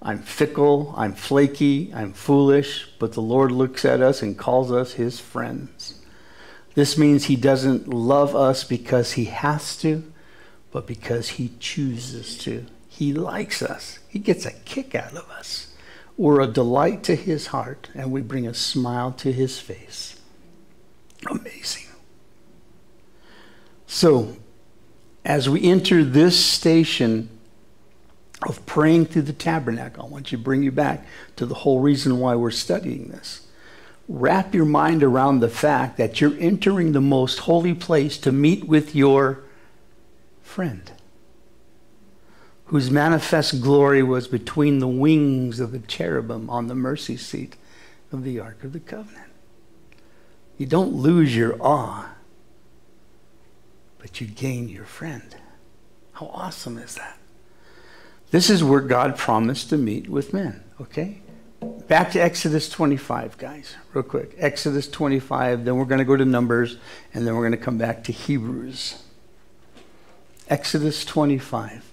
I'm 0.00 0.20
fickle, 0.20 0.94
I'm 0.96 1.14
flaky, 1.14 1.92
I'm 1.92 2.12
foolish, 2.12 2.92
but 3.00 3.14
the 3.14 3.22
Lord 3.22 3.50
looks 3.50 3.84
at 3.84 4.00
us 4.00 4.22
and 4.22 4.38
calls 4.38 4.70
us 4.70 4.92
his 4.92 5.18
friends. 5.18 6.00
This 6.76 6.96
means 6.96 7.24
he 7.24 7.34
doesn't 7.34 7.88
love 7.88 8.36
us 8.36 8.62
because 8.62 9.14
he 9.14 9.24
has 9.24 9.76
to, 9.78 10.04
but 10.70 10.86
because 10.86 11.30
he 11.30 11.50
chooses 11.58 12.38
to. 12.38 12.66
He 12.86 13.12
likes 13.12 13.62
us, 13.62 13.98
he 14.08 14.20
gets 14.20 14.46
a 14.46 14.52
kick 14.52 14.94
out 14.94 15.14
of 15.14 15.28
us. 15.28 15.74
We're 16.18 16.40
a 16.40 16.48
delight 16.48 17.04
to 17.04 17.14
his 17.14 17.46
heart, 17.46 17.90
and 17.94 18.10
we 18.10 18.22
bring 18.22 18.44
a 18.44 18.52
smile 18.52 19.12
to 19.12 19.32
his 19.32 19.60
face. 19.60 20.20
Amazing. 21.30 21.86
So, 23.86 24.36
as 25.24 25.48
we 25.48 25.62
enter 25.62 26.02
this 26.02 26.44
station 26.44 27.28
of 28.42 28.66
praying 28.66 29.06
through 29.06 29.22
the 29.22 29.32
tabernacle, 29.32 30.06
I 30.06 30.08
want 30.08 30.32
you 30.32 30.38
to 30.38 30.44
bring 30.44 30.64
you 30.64 30.72
back 30.72 31.06
to 31.36 31.46
the 31.46 31.54
whole 31.54 31.78
reason 31.78 32.18
why 32.18 32.34
we're 32.34 32.50
studying 32.50 33.08
this. 33.08 33.46
Wrap 34.08 34.54
your 34.54 34.64
mind 34.64 35.04
around 35.04 35.38
the 35.38 35.48
fact 35.48 35.98
that 35.98 36.20
you're 36.20 36.36
entering 36.40 36.92
the 36.92 37.00
most 37.00 37.40
holy 37.40 37.74
place 37.74 38.18
to 38.18 38.32
meet 38.32 38.64
with 38.64 38.92
your 38.92 39.44
friend 40.42 40.90
whose 42.68 42.90
manifest 42.90 43.62
glory 43.62 44.02
was 44.02 44.28
between 44.28 44.78
the 44.78 44.88
wings 44.88 45.58
of 45.58 45.72
the 45.72 45.78
cherubim 45.78 46.50
on 46.50 46.68
the 46.68 46.74
mercy 46.74 47.16
seat 47.16 47.56
of 48.12 48.24
the 48.24 48.38
Ark 48.38 48.62
of 48.62 48.74
the 48.74 48.80
Covenant. 48.80 49.30
You 50.58 50.66
don't 50.66 50.92
lose 50.92 51.34
your 51.34 51.56
awe, 51.60 52.10
but 53.98 54.20
you 54.20 54.26
gain 54.26 54.68
your 54.68 54.84
friend. 54.84 55.34
How 56.12 56.26
awesome 56.26 56.76
is 56.76 56.96
that? 56.96 57.18
This 58.32 58.50
is 58.50 58.62
where 58.62 58.80
God 58.80 59.16
promised 59.16 59.70
to 59.70 59.78
meet 59.78 60.08
with 60.08 60.34
men, 60.34 60.62
okay? 60.78 61.22
Back 61.88 62.10
to 62.12 62.18
Exodus 62.18 62.68
25, 62.68 63.38
guys, 63.38 63.76
real 63.94 64.02
quick. 64.02 64.34
Exodus 64.36 64.88
25, 64.88 65.64
then 65.64 65.76
we're 65.76 65.86
going 65.86 66.00
to 66.00 66.04
go 66.04 66.16
to 66.16 66.24
Numbers, 66.26 66.76
and 67.14 67.26
then 67.26 67.34
we're 67.34 67.48
going 67.48 67.58
to 67.58 67.64
come 67.64 67.78
back 67.78 68.04
to 68.04 68.12
Hebrews. 68.12 69.02
Exodus 70.50 71.06
25. 71.06 71.87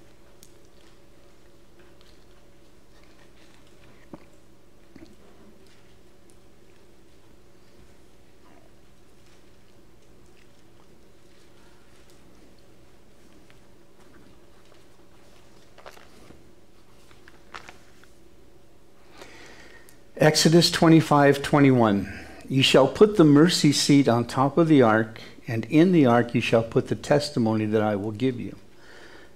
Exodus 20.25 20.71
25, 20.71 21.43
21. 21.43 22.11
You 22.49 22.63
shall 22.63 22.87
put 22.87 23.15
the 23.15 23.23
mercy 23.23 23.71
seat 23.71 24.07
on 24.09 24.25
top 24.25 24.57
of 24.57 24.67
the 24.67 24.81
ark, 24.81 25.21
and 25.47 25.65
in 25.65 25.91
the 25.91 26.07
ark 26.07 26.33
you 26.33 26.41
shall 26.41 26.63
put 26.63 26.87
the 26.87 26.95
testimony 26.95 27.67
that 27.67 27.83
I 27.83 27.95
will 27.95 28.11
give 28.11 28.39
you. 28.39 28.55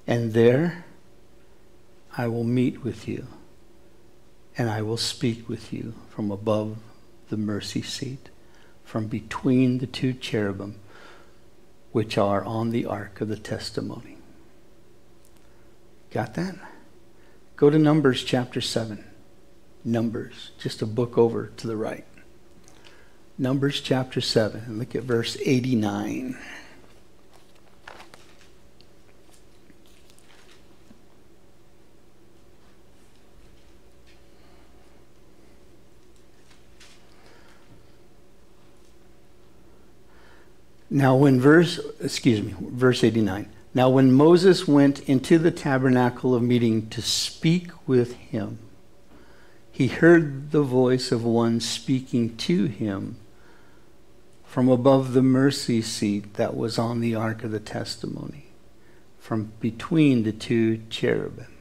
And 0.07 0.33
there 0.33 0.85
I 2.17 2.27
will 2.27 2.43
meet 2.43 2.83
with 2.83 3.07
you, 3.07 3.27
and 4.57 4.67
I 4.67 4.81
will 4.81 4.97
speak 4.97 5.47
with 5.47 5.71
you 5.71 5.93
from 6.09 6.31
above 6.31 6.77
the 7.29 7.37
mercy 7.37 7.83
seat, 7.83 8.29
from 8.83 9.05
between 9.05 9.77
the 9.77 9.85
two 9.85 10.13
cherubim 10.13 10.79
which 11.91 12.17
are 12.17 12.43
on 12.43 12.71
the 12.71 12.87
ark 12.87 13.21
of 13.21 13.27
the 13.27 13.37
testimony. 13.37 14.17
Got 16.09 16.33
that? 16.33 16.55
Go 17.57 17.69
to 17.69 17.77
Numbers 17.77 18.23
chapter 18.23 18.59
7. 18.59 19.03
Numbers, 19.83 20.51
just 20.59 20.81
a 20.81 20.85
book 20.85 21.17
over 21.17 21.47
to 21.57 21.67
the 21.67 21.77
right. 21.77 22.05
Numbers 23.37 23.79
chapter 23.79 24.19
7, 24.19 24.63
and 24.67 24.79
look 24.79 24.95
at 24.95 25.03
verse 25.03 25.37
89. 25.45 26.37
Now, 40.89 41.15
when 41.15 41.39
verse, 41.39 41.79
excuse 42.01 42.41
me, 42.41 42.55
verse 42.59 43.03
89. 43.03 43.47
Now, 43.73 43.89
when 43.89 44.11
Moses 44.11 44.67
went 44.67 45.01
into 45.01 45.37
the 45.37 45.51
tabernacle 45.51 46.33
of 46.33 46.41
meeting 46.41 46.89
to 46.89 47.01
speak 47.01 47.69
with 47.87 48.13
him, 48.15 48.57
he 49.79 49.87
heard 49.87 50.51
the 50.51 50.61
voice 50.61 51.09
of 51.09 51.23
one 51.23 51.61
speaking 51.61 52.35
to 52.35 52.65
him 52.65 53.15
from 54.43 54.67
above 54.67 55.13
the 55.13 55.21
mercy 55.21 55.81
seat 55.81 56.33
that 56.33 56.53
was 56.53 56.77
on 56.77 56.99
the 56.99 57.15
ark 57.15 57.45
of 57.45 57.51
the 57.51 57.61
testimony, 57.61 58.47
from 59.19 59.53
between 59.61 60.23
the 60.23 60.33
two 60.33 60.81
cherubim. 60.89 61.55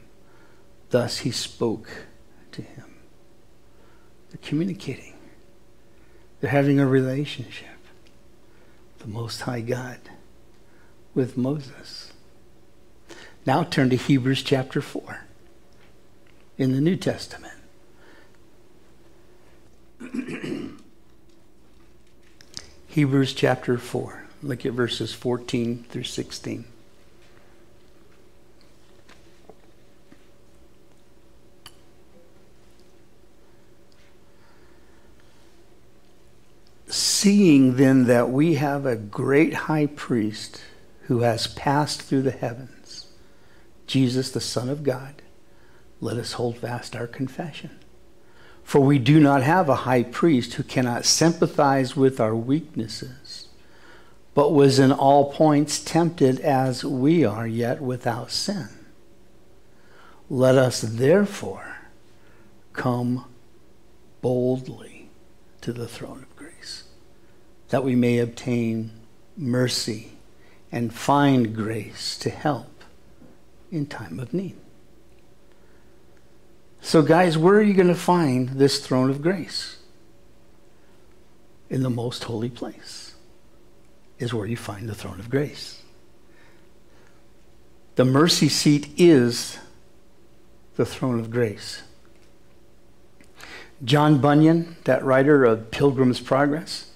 Thus 0.89 1.19
he 1.19 1.31
spoke 1.31 2.07
to 2.51 2.61
him. 2.61 2.93
They're 4.31 4.41
communicating, 4.41 5.15
they're 6.41 6.51
having 6.51 6.77
a 6.77 6.85
relationship. 6.85 7.67
The 8.97 9.07
Most 9.07 9.43
High 9.43 9.61
God 9.61 10.01
with 11.15 11.37
Moses. 11.37 12.11
Now 13.45 13.63
turn 13.63 13.89
to 13.91 13.95
Hebrews 13.95 14.43
chapter 14.43 14.81
4 14.81 15.21
in 16.57 16.73
the 16.73 16.81
New 16.81 16.97
Testament. 16.97 17.53
Hebrews 22.87 23.33
chapter 23.33 23.77
4. 23.77 24.25
Look 24.41 24.65
at 24.65 24.71
verses 24.71 25.13
14 25.13 25.85
through 25.89 26.03
16. 26.03 26.63
Seeing 36.87 37.75
then 37.75 38.05
that 38.05 38.29
we 38.29 38.55
have 38.55 38.85
a 38.85 38.95
great 38.95 39.53
high 39.53 39.87
priest 39.87 40.61
who 41.03 41.19
has 41.19 41.47
passed 41.47 42.01
through 42.01 42.21
the 42.21 42.31
heavens, 42.31 43.07
Jesus, 43.87 44.31
the 44.31 44.39
Son 44.39 44.69
of 44.69 44.83
God, 44.83 45.21
let 45.99 46.17
us 46.17 46.33
hold 46.33 46.57
fast 46.57 46.95
our 46.95 47.07
confession. 47.07 47.78
For 48.69 48.81
we 48.81 48.99
do 48.99 49.19
not 49.19 49.41
have 49.41 49.67
a 49.67 49.77
high 49.77 50.03
priest 50.03 50.53
who 50.53 50.61
cannot 50.61 51.03
sympathize 51.03 51.95
with 51.95 52.19
our 52.19 52.35
weaknesses, 52.35 53.47
but 54.35 54.53
was 54.53 54.77
in 54.77 54.91
all 54.91 55.33
points 55.33 55.83
tempted 55.83 56.39
as 56.41 56.85
we 56.85 57.25
are, 57.25 57.47
yet 57.47 57.81
without 57.81 58.29
sin. 58.29 58.69
Let 60.29 60.55
us 60.55 60.81
therefore 60.81 61.77
come 62.73 63.25
boldly 64.21 65.09
to 65.61 65.73
the 65.73 65.87
throne 65.87 66.21
of 66.21 66.35
grace, 66.35 66.83
that 67.69 67.83
we 67.83 67.95
may 67.95 68.19
obtain 68.19 68.91
mercy 69.35 70.11
and 70.71 70.93
find 70.93 71.55
grace 71.55 72.15
to 72.19 72.29
help 72.29 72.83
in 73.71 73.87
time 73.87 74.19
of 74.19 74.31
need. 74.31 74.57
So, 76.81 77.01
guys, 77.01 77.37
where 77.37 77.55
are 77.55 77.61
you 77.61 77.73
going 77.73 77.87
to 77.87 77.95
find 77.95 78.49
this 78.49 78.85
throne 78.85 79.09
of 79.09 79.21
grace? 79.21 79.77
In 81.69 81.83
the 81.83 81.89
most 81.89 82.23
holy 82.23 82.49
place 82.49 83.13
is 84.17 84.33
where 84.33 84.45
you 84.45 84.57
find 84.57 84.89
the 84.89 84.95
throne 84.95 85.19
of 85.19 85.29
grace. 85.29 85.81
The 87.95 88.05
mercy 88.05 88.49
seat 88.49 88.89
is 88.97 89.59
the 90.77 90.85
throne 90.85 91.19
of 91.19 91.29
grace. 91.29 91.83
John 93.83 94.19
Bunyan, 94.19 94.77
that 94.85 95.03
writer 95.03 95.45
of 95.45 95.71
Pilgrim's 95.71 96.19
Progress, 96.19 96.89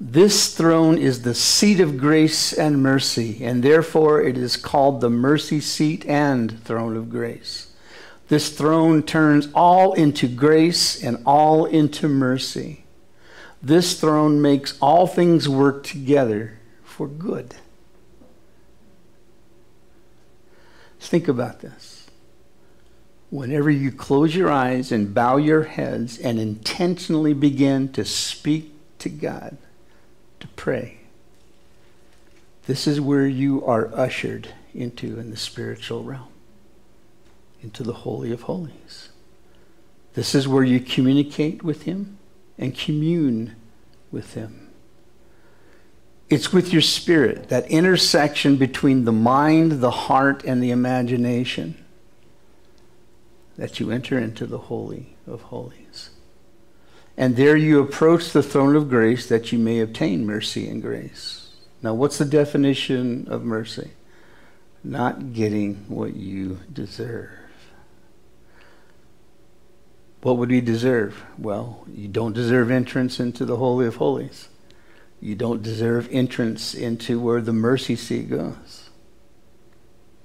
this 0.00 0.54
throne 0.54 0.98
is 0.98 1.22
the 1.22 1.34
seat 1.34 1.80
of 1.80 1.96
grace 1.96 2.52
and 2.52 2.82
mercy, 2.82 3.44
and 3.44 3.62
therefore 3.62 4.20
it 4.20 4.36
is 4.36 4.56
called 4.56 5.00
the 5.00 5.10
mercy 5.10 5.60
seat 5.60 6.04
and 6.06 6.62
throne 6.64 6.96
of 6.96 7.08
grace. 7.08 7.65
This 8.28 8.50
throne 8.50 9.02
turns 9.02 9.48
all 9.54 9.92
into 9.92 10.26
grace 10.26 11.02
and 11.02 11.22
all 11.24 11.64
into 11.64 12.08
mercy. 12.08 12.84
This 13.62 14.00
throne 14.00 14.42
makes 14.42 14.76
all 14.80 15.06
things 15.06 15.48
work 15.48 15.84
together 15.84 16.58
for 16.82 17.06
good. 17.06 17.54
Think 20.98 21.28
about 21.28 21.60
this. 21.60 22.08
Whenever 23.30 23.70
you 23.70 23.92
close 23.92 24.34
your 24.34 24.50
eyes 24.50 24.90
and 24.90 25.14
bow 25.14 25.36
your 25.36 25.64
heads 25.64 26.18
and 26.18 26.38
intentionally 26.38 27.34
begin 27.34 27.92
to 27.92 28.04
speak 28.04 28.72
to 28.98 29.08
God, 29.08 29.56
to 30.40 30.48
pray, 30.48 30.98
this 32.66 32.88
is 32.88 33.00
where 33.00 33.26
you 33.26 33.64
are 33.64 33.94
ushered 33.94 34.48
into 34.74 35.18
in 35.18 35.30
the 35.30 35.36
spiritual 35.36 36.02
realm 36.02 36.28
into 37.66 37.82
the 37.82 37.92
Holy 37.92 38.30
of 38.30 38.42
Holies. 38.42 39.08
This 40.14 40.36
is 40.36 40.46
where 40.46 40.62
you 40.62 40.78
communicate 40.78 41.64
with 41.64 41.82
Him 41.82 42.16
and 42.56 42.78
commune 42.78 43.56
with 44.12 44.34
Him. 44.34 44.68
It's 46.30 46.52
with 46.52 46.72
your 46.72 46.82
spirit, 46.82 47.48
that 47.48 47.68
intersection 47.68 48.56
between 48.56 49.04
the 49.04 49.12
mind, 49.12 49.80
the 49.80 49.90
heart, 49.90 50.44
and 50.44 50.62
the 50.62 50.70
imagination, 50.70 51.84
that 53.56 53.80
you 53.80 53.90
enter 53.90 54.16
into 54.16 54.46
the 54.46 54.58
Holy 54.58 55.16
of 55.26 55.42
Holies. 55.42 56.10
And 57.16 57.34
there 57.34 57.56
you 57.56 57.80
approach 57.80 58.30
the 58.30 58.44
throne 58.44 58.76
of 58.76 58.88
grace 58.88 59.28
that 59.28 59.50
you 59.50 59.58
may 59.58 59.80
obtain 59.80 60.24
mercy 60.24 60.68
and 60.68 60.80
grace. 60.80 61.48
Now, 61.82 61.94
what's 61.94 62.18
the 62.18 62.24
definition 62.24 63.26
of 63.28 63.42
mercy? 63.42 63.90
Not 64.84 65.32
getting 65.32 65.84
what 65.88 66.14
you 66.14 66.60
deserve. 66.72 67.30
What 70.26 70.38
would 70.38 70.50
we 70.50 70.60
deserve? 70.60 71.22
Well, 71.38 71.86
you 71.86 72.08
don't 72.08 72.32
deserve 72.32 72.68
entrance 72.68 73.20
into 73.20 73.44
the 73.44 73.58
Holy 73.58 73.86
of 73.86 73.94
Holies. 73.94 74.48
You 75.20 75.36
don't 75.36 75.62
deserve 75.62 76.08
entrance 76.10 76.74
into 76.74 77.20
where 77.20 77.40
the 77.40 77.52
mercy 77.52 77.94
seat 77.94 78.28
goes. 78.28 78.90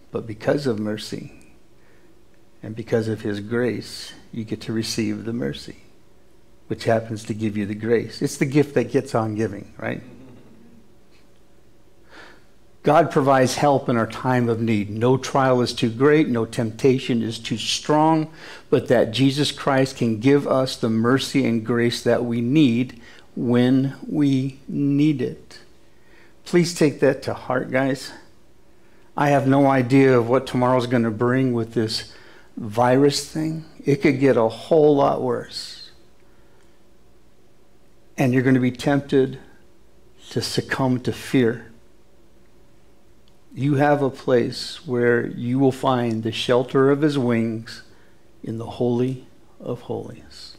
But 0.10 0.26
because 0.26 0.66
of 0.66 0.80
mercy 0.80 1.34
and 2.64 2.76
because 2.76 3.10
of 3.10 3.22
His 3.22 3.42
grace, 3.42 4.12
you 4.32 4.44
get 4.44 4.62
to 4.62 4.74
receive 4.74 5.24
the 5.24 5.34
mercy, 5.34 5.84
which 6.66 6.86
happens 6.86 7.24
to 7.26 7.36
give 7.36 7.56
you 7.56 7.68
the 7.68 7.76
grace. 7.76 8.24
It's 8.24 8.38
the 8.38 8.48
gift 8.48 8.74
that 8.74 8.86
gets 8.86 9.14
on 9.14 9.36
giving, 9.36 9.72
right? 9.78 10.02
God 12.84 13.12
provides 13.12 13.56
help 13.56 13.90
in 13.90 13.98
our 13.98 14.08
time 14.08 14.50
of 14.50 14.60
need. 14.60 14.90
No 14.90 15.16
trial 15.16 15.62
is 15.62 15.74
too 15.74 15.90
great, 15.90 16.28
no 16.28 16.46
temptation 16.46 17.22
is 17.22 17.38
too 17.38 17.58
strong, 17.58 18.32
but 18.72 18.88
that 18.88 19.12
Jesus 19.12 19.52
Christ 19.52 19.98
can 19.98 20.20
give 20.20 20.48
us 20.48 20.76
the 20.76 20.90
mercy 20.90 21.46
and 21.46 21.66
grace 21.66 22.02
that 22.04 22.26
we 22.26 22.42
need 22.42 23.00
when 23.36 23.96
we 24.08 24.60
need 24.68 25.22
it. 25.22 25.60
Please 26.44 26.74
take 26.74 27.00
that 27.02 27.22
to 27.24 27.36
heart, 27.36 27.70
guys. 27.70 28.12
I 29.16 29.30
have 29.30 29.48
no 29.48 29.68
idea 29.68 30.18
of 30.18 30.28
what 30.28 30.48
tomorrow's 30.48 30.88
going 30.88 31.04
to 31.04 31.12
bring 31.12 31.54
with 31.54 31.76
this 31.76 32.12
virus 32.58 33.30
thing. 33.30 33.66
It 33.86 33.98
could 33.98 34.20
get 34.20 34.38
a 34.38 34.48
whole 34.48 34.96
lot 34.96 35.22
worse. 35.22 35.92
And 38.18 38.34
you're 38.34 38.44
going 38.44 38.56
to 38.56 38.62
be 38.62 38.72
tempted 38.72 39.38
to 40.32 40.42
succumb 40.42 41.00
to 41.02 41.14
fear 41.14 41.71
you 43.54 43.76
have 43.76 44.02
a 44.02 44.10
place 44.10 44.86
where 44.88 45.28
you 45.28 45.60
will 45.60 45.72
find 45.72 46.24
the 46.24 46.32
shelter 46.32 46.90
of 46.90 47.02
his 47.02 47.18
wings 47.18 47.84
in 48.44 48.58
the 48.58 48.66
Holy 48.66 49.28
of 49.60 49.82
Holies, 49.82 50.58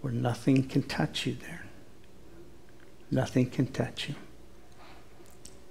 where 0.00 0.12
nothing 0.12 0.68
can 0.68 0.82
touch 0.82 1.26
you 1.26 1.34
there. 1.34 1.64
Nothing 3.10 3.48
can 3.50 3.66
touch 3.66 4.08
you. 4.08 4.14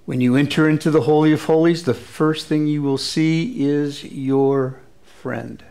When 0.04 0.20
you 0.20 0.34
enter 0.34 0.68
into 0.68 0.90
the 0.90 1.02
Holy 1.02 1.32
of 1.32 1.44
Holies, 1.44 1.84
the 1.84 1.94
first 1.94 2.48
thing 2.48 2.66
you 2.66 2.82
will 2.82 2.98
see 2.98 3.64
is 3.64 4.04
your 4.04 4.80
friend, 5.02 5.62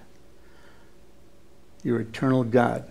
your 1.84 2.00
eternal 2.00 2.46
God. 2.46 2.86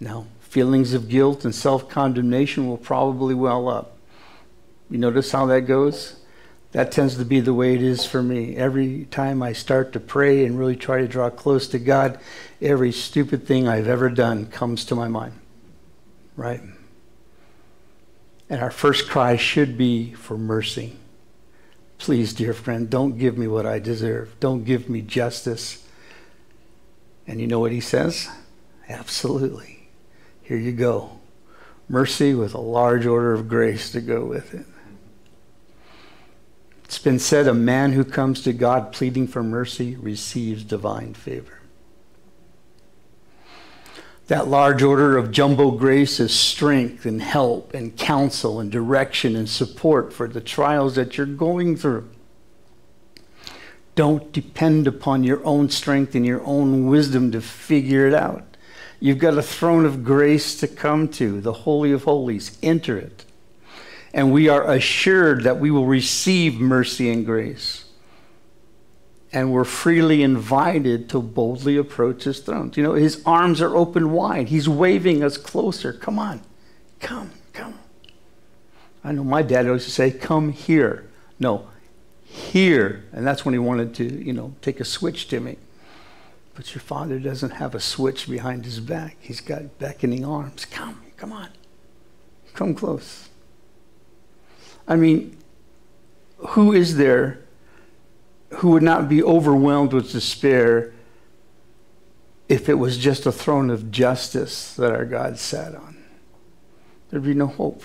Now, 0.00 0.26
feelings 0.40 0.94
of 0.94 1.08
guilt 1.08 1.44
and 1.44 1.54
self 1.54 1.88
condemnation 1.88 2.66
will 2.66 2.78
probably 2.78 3.34
well 3.34 3.68
up. 3.68 3.98
You 4.90 4.98
notice 4.98 5.32
how 5.32 5.46
that 5.46 5.62
goes? 5.62 6.21
That 6.72 6.90
tends 6.90 7.16
to 7.16 7.24
be 7.24 7.40
the 7.40 7.54
way 7.54 7.74
it 7.74 7.82
is 7.82 8.06
for 8.06 8.22
me. 8.22 8.56
Every 8.56 9.04
time 9.04 9.42
I 9.42 9.52
start 9.52 9.92
to 9.92 10.00
pray 10.00 10.44
and 10.44 10.58
really 10.58 10.76
try 10.76 11.00
to 11.02 11.08
draw 11.08 11.28
close 11.28 11.68
to 11.68 11.78
God, 11.78 12.18
every 12.60 12.92
stupid 12.92 13.46
thing 13.46 13.68
I've 13.68 13.88
ever 13.88 14.08
done 14.08 14.46
comes 14.46 14.84
to 14.86 14.94
my 14.94 15.06
mind. 15.06 15.34
Right? 16.34 16.62
And 18.48 18.60
our 18.62 18.70
first 18.70 19.08
cry 19.08 19.36
should 19.36 19.76
be 19.76 20.14
for 20.14 20.38
mercy. 20.38 20.96
Please, 21.98 22.32
dear 22.32 22.54
friend, 22.54 22.88
don't 22.88 23.18
give 23.18 23.36
me 23.36 23.46
what 23.46 23.66
I 23.66 23.78
deserve. 23.78 24.34
Don't 24.40 24.64
give 24.64 24.88
me 24.88 25.02
justice. 25.02 25.86
And 27.26 27.40
you 27.40 27.46
know 27.46 27.60
what 27.60 27.72
he 27.72 27.80
says? 27.80 28.28
Absolutely. 28.88 29.88
Here 30.42 30.56
you 30.56 30.72
go. 30.72 31.20
Mercy 31.88 32.34
with 32.34 32.54
a 32.54 32.60
large 32.60 33.06
order 33.06 33.34
of 33.34 33.46
grace 33.48 33.92
to 33.92 34.00
go 34.00 34.24
with 34.24 34.54
it. 34.54 34.66
It's 36.92 36.98
been 36.98 37.18
said 37.18 37.48
a 37.48 37.54
man 37.54 37.94
who 37.94 38.04
comes 38.04 38.42
to 38.42 38.52
God 38.52 38.92
pleading 38.92 39.26
for 39.26 39.42
mercy 39.42 39.96
receives 39.96 40.62
divine 40.62 41.14
favor. 41.14 41.60
That 44.26 44.48
large 44.48 44.82
order 44.82 45.16
of 45.16 45.30
jumbo 45.30 45.70
grace 45.70 46.20
is 46.20 46.38
strength 46.38 47.06
and 47.06 47.22
help 47.22 47.72
and 47.72 47.96
counsel 47.96 48.60
and 48.60 48.70
direction 48.70 49.36
and 49.36 49.48
support 49.48 50.12
for 50.12 50.28
the 50.28 50.42
trials 50.42 50.96
that 50.96 51.16
you're 51.16 51.24
going 51.24 51.78
through. 51.78 52.10
Don't 53.94 54.30
depend 54.30 54.86
upon 54.86 55.24
your 55.24 55.42
own 55.46 55.70
strength 55.70 56.14
and 56.14 56.26
your 56.26 56.44
own 56.44 56.84
wisdom 56.84 57.32
to 57.32 57.40
figure 57.40 58.06
it 58.06 58.12
out. 58.12 58.58
You've 59.00 59.16
got 59.16 59.38
a 59.38 59.42
throne 59.42 59.86
of 59.86 60.04
grace 60.04 60.60
to 60.60 60.68
come 60.68 61.08
to, 61.12 61.40
the 61.40 61.54
Holy 61.54 61.90
of 61.92 62.04
Holies. 62.04 62.58
Enter 62.62 62.98
it 62.98 63.24
and 64.14 64.32
we 64.32 64.48
are 64.48 64.70
assured 64.70 65.44
that 65.44 65.58
we 65.58 65.70
will 65.70 65.86
receive 65.86 66.60
mercy 66.60 67.10
and 67.10 67.24
grace. 67.24 67.84
And 69.32 69.50
we're 69.50 69.64
freely 69.64 70.22
invited 70.22 71.08
to 71.10 71.22
boldly 71.22 71.78
approach 71.78 72.24
his 72.24 72.40
throne. 72.40 72.70
You 72.74 72.82
know, 72.82 72.92
his 72.92 73.22
arms 73.24 73.62
are 73.62 73.74
open 73.74 74.12
wide. 74.12 74.48
He's 74.48 74.68
waving 74.68 75.24
us 75.24 75.38
closer. 75.38 75.94
Come 75.94 76.18
on, 76.18 76.42
come, 77.00 77.30
come. 77.54 77.78
I 79.02 79.12
know 79.12 79.24
my 79.24 79.40
dad 79.40 79.66
always 79.66 79.90
say, 79.90 80.10
come 80.10 80.52
here. 80.52 81.08
No, 81.40 81.66
here. 82.24 83.04
And 83.12 83.26
that's 83.26 83.44
when 83.46 83.54
he 83.54 83.58
wanted 83.58 83.94
to, 83.94 84.04
you 84.04 84.34
know, 84.34 84.54
take 84.60 84.80
a 84.80 84.84
switch 84.84 85.28
to 85.28 85.40
me. 85.40 85.56
But 86.54 86.74
your 86.74 86.82
father 86.82 87.18
doesn't 87.18 87.52
have 87.52 87.74
a 87.74 87.80
switch 87.80 88.28
behind 88.28 88.66
his 88.66 88.80
back. 88.80 89.16
He's 89.18 89.40
got 89.40 89.78
beckoning 89.78 90.26
arms. 90.26 90.66
Come, 90.66 91.00
come 91.16 91.32
on. 91.32 91.48
Come 92.52 92.74
close. 92.74 93.30
I 94.86 94.96
mean, 94.96 95.36
who 96.38 96.72
is 96.72 96.96
there 96.96 97.38
who 98.56 98.70
would 98.70 98.82
not 98.82 99.08
be 99.08 99.22
overwhelmed 99.22 99.92
with 99.92 100.12
despair 100.12 100.92
if 102.48 102.68
it 102.68 102.74
was 102.74 102.98
just 102.98 103.24
a 103.24 103.32
throne 103.32 103.70
of 103.70 103.90
justice 103.90 104.74
that 104.74 104.92
our 104.92 105.04
God 105.04 105.38
sat 105.38 105.74
on? 105.74 106.02
There'd 107.10 107.24
be 107.24 107.34
no 107.34 107.46
hope. 107.46 107.82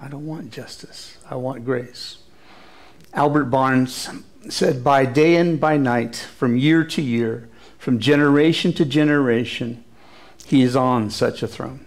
I 0.00 0.08
don't 0.08 0.26
want 0.26 0.50
justice, 0.50 1.18
I 1.30 1.36
want 1.36 1.64
grace. 1.64 2.18
Albert 3.12 3.44
Barnes 3.44 4.08
said, 4.48 4.82
By 4.82 5.06
day 5.06 5.36
and 5.36 5.60
by 5.60 5.76
night, 5.76 6.16
from 6.16 6.56
year 6.56 6.84
to 6.84 7.02
year, 7.02 7.48
from 7.78 7.98
generation 7.98 8.72
to 8.74 8.84
generation, 8.84 9.84
he 10.46 10.62
is 10.62 10.74
on 10.76 11.10
such 11.10 11.42
a 11.42 11.46
throne. 11.46 11.86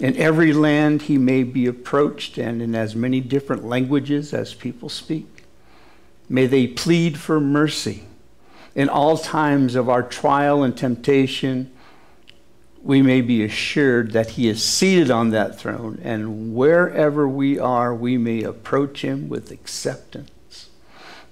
In 0.00 0.16
every 0.16 0.54
land 0.54 1.02
he 1.02 1.18
may 1.18 1.42
be 1.42 1.66
approached, 1.66 2.38
and 2.38 2.62
in 2.62 2.74
as 2.74 2.96
many 2.96 3.20
different 3.20 3.66
languages 3.66 4.32
as 4.32 4.54
people 4.54 4.88
speak. 4.88 5.44
May 6.26 6.46
they 6.46 6.66
plead 6.66 7.18
for 7.18 7.38
mercy. 7.38 8.04
In 8.74 8.88
all 8.88 9.18
times 9.18 9.74
of 9.74 9.90
our 9.90 10.02
trial 10.02 10.62
and 10.62 10.74
temptation, 10.74 11.70
we 12.82 13.02
may 13.02 13.20
be 13.20 13.44
assured 13.44 14.12
that 14.12 14.30
he 14.30 14.48
is 14.48 14.64
seated 14.64 15.10
on 15.10 15.30
that 15.30 15.58
throne, 15.58 16.00
and 16.02 16.54
wherever 16.54 17.28
we 17.28 17.58
are, 17.58 17.94
we 17.94 18.16
may 18.16 18.42
approach 18.42 19.02
him 19.02 19.28
with 19.28 19.50
acceptance. 19.50 20.70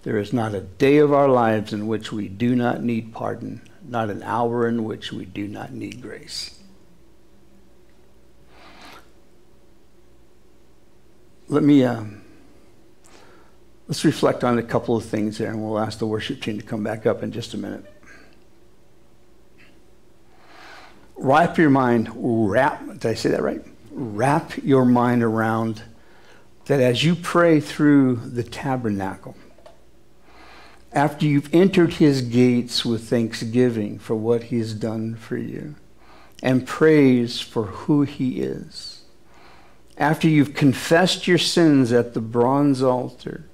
There 0.03 0.19
is 0.19 0.35
not 0.35 0.55
a 0.55 0.61
day 0.61 0.99
of 0.99 1.13
our 1.13 1.29
lives 1.29 1.73
in 1.73 1.87
which 1.87 2.13
we 2.13 2.29
do 2.29 2.55
not 2.55 2.83
need 2.83 3.15
pardon, 3.15 3.63
not 3.83 4.11
an 4.11 4.23
hour 4.23 4.69
in 4.69 4.85
which 4.85 5.11
we 5.11 5.25
do 5.25 5.49
not 5.49 5.73
need 5.73 6.03
grace. 6.03 6.58
Let 11.49 11.63
me 11.63 11.83
uh, 11.83 12.05
let's 13.87 14.05
reflect 14.05 14.45
on 14.45 14.59
a 14.59 14.63
couple 14.63 14.97
of 14.97 15.05
things 15.05 15.39
there, 15.39 15.51
and 15.51 15.63
we'll 15.63 15.79
ask 15.79 15.99
the 15.99 16.07
worship 16.07 16.43
team 16.43 16.59
to 16.59 16.65
come 16.65 16.85
back 16.85 17.07
up 17.07 17.23
in 17.23 17.33
just 17.33 17.55
a 17.55 17.57
minute. 17.57 17.85
Wrap 21.17 21.59
your 21.59 21.71
mind, 21.71 22.11
wrap, 22.15 22.87
did 22.87 23.07
I 23.07 23.15
say 23.15 23.31
that 23.31 23.43
right? 23.43 23.63
Wrap 23.91 24.57
your 24.59 24.85
mind 24.85 25.23
around 25.23 25.83
that 26.67 26.81
as 26.81 27.03
you 27.03 27.17
pray 27.17 27.61
through 27.61 28.17
the 28.17 28.45
tabernacle, 28.45 29.35
after 30.93 31.27
you've 31.27 31.53
entered 31.53 31.95
his 31.95 32.21
gates 32.21 32.85
with 32.85 33.09
thanksgiving 33.09 33.99
for 33.99 34.15
what 34.15 34.45
he 34.45 34.59
has 34.59 34.75
done 34.75 35.17
for 35.17 35.37
you 35.37 35.75
and 36.43 36.67
praise 36.67 37.41
for 37.41 37.65
who 37.65 38.03
he 38.03 38.41
is 38.41 38.98
after 39.99 40.29
you've 40.29 40.55
confessed 40.55 41.27
your 41.27 41.39
sins 41.39 41.93
at 41.93 42.15
the 42.15 42.21
bronze 42.21 42.81
altar 42.83 43.45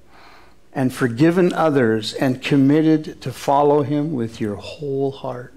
and 0.75 0.93
forgiven 0.93 1.53
others 1.55 2.13
and 2.13 2.43
committed 2.43 3.21
to 3.23 3.33
follow 3.33 3.83
him 3.83 4.13
with 4.13 4.41
your 4.41 4.57
whole 4.57 5.11
heart, 5.11 5.55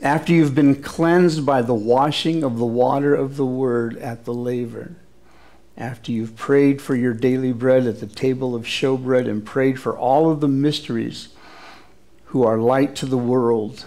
after 0.00 0.32
you've 0.32 0.54
been 0.54 0.80
cleansed 0.80 1.44
by 1.44 1.62
the 1.62 1.74
washing 1.74 2.44
of 2.44 2.58
the 2.58 2.66
water 2.66 3.14
of 3.14 3.36
the 3.36 3.46
word 3.46 3.96
at 3.98 4.24
the 4.24 4.34
laver, 4.34 4.94
after 5.76 6.12
you've 6.12 6.36
prayed 6.36 6.80
for 6.80 6.94
your 6.94 7.12
daily 7.12 7.52
bread 7.52 7.86
at 7.86 8.00
the 8.00 8.06
table 8.06 8.54
of 8.54 8.64
showbread 8.64 9.28
and 9.28 9.44
prayed 9.44 9.80
for 9.80 9.96
all 9.96 10.30
of 10.30 10.40
the 10.40 10.48
mysteries 10.48 11.28
who 12.26 12.44
are 12.44 12.58
light 12.58 12.94
to 12.94 13.06
the 13.06 13.18
world 13.18 13.84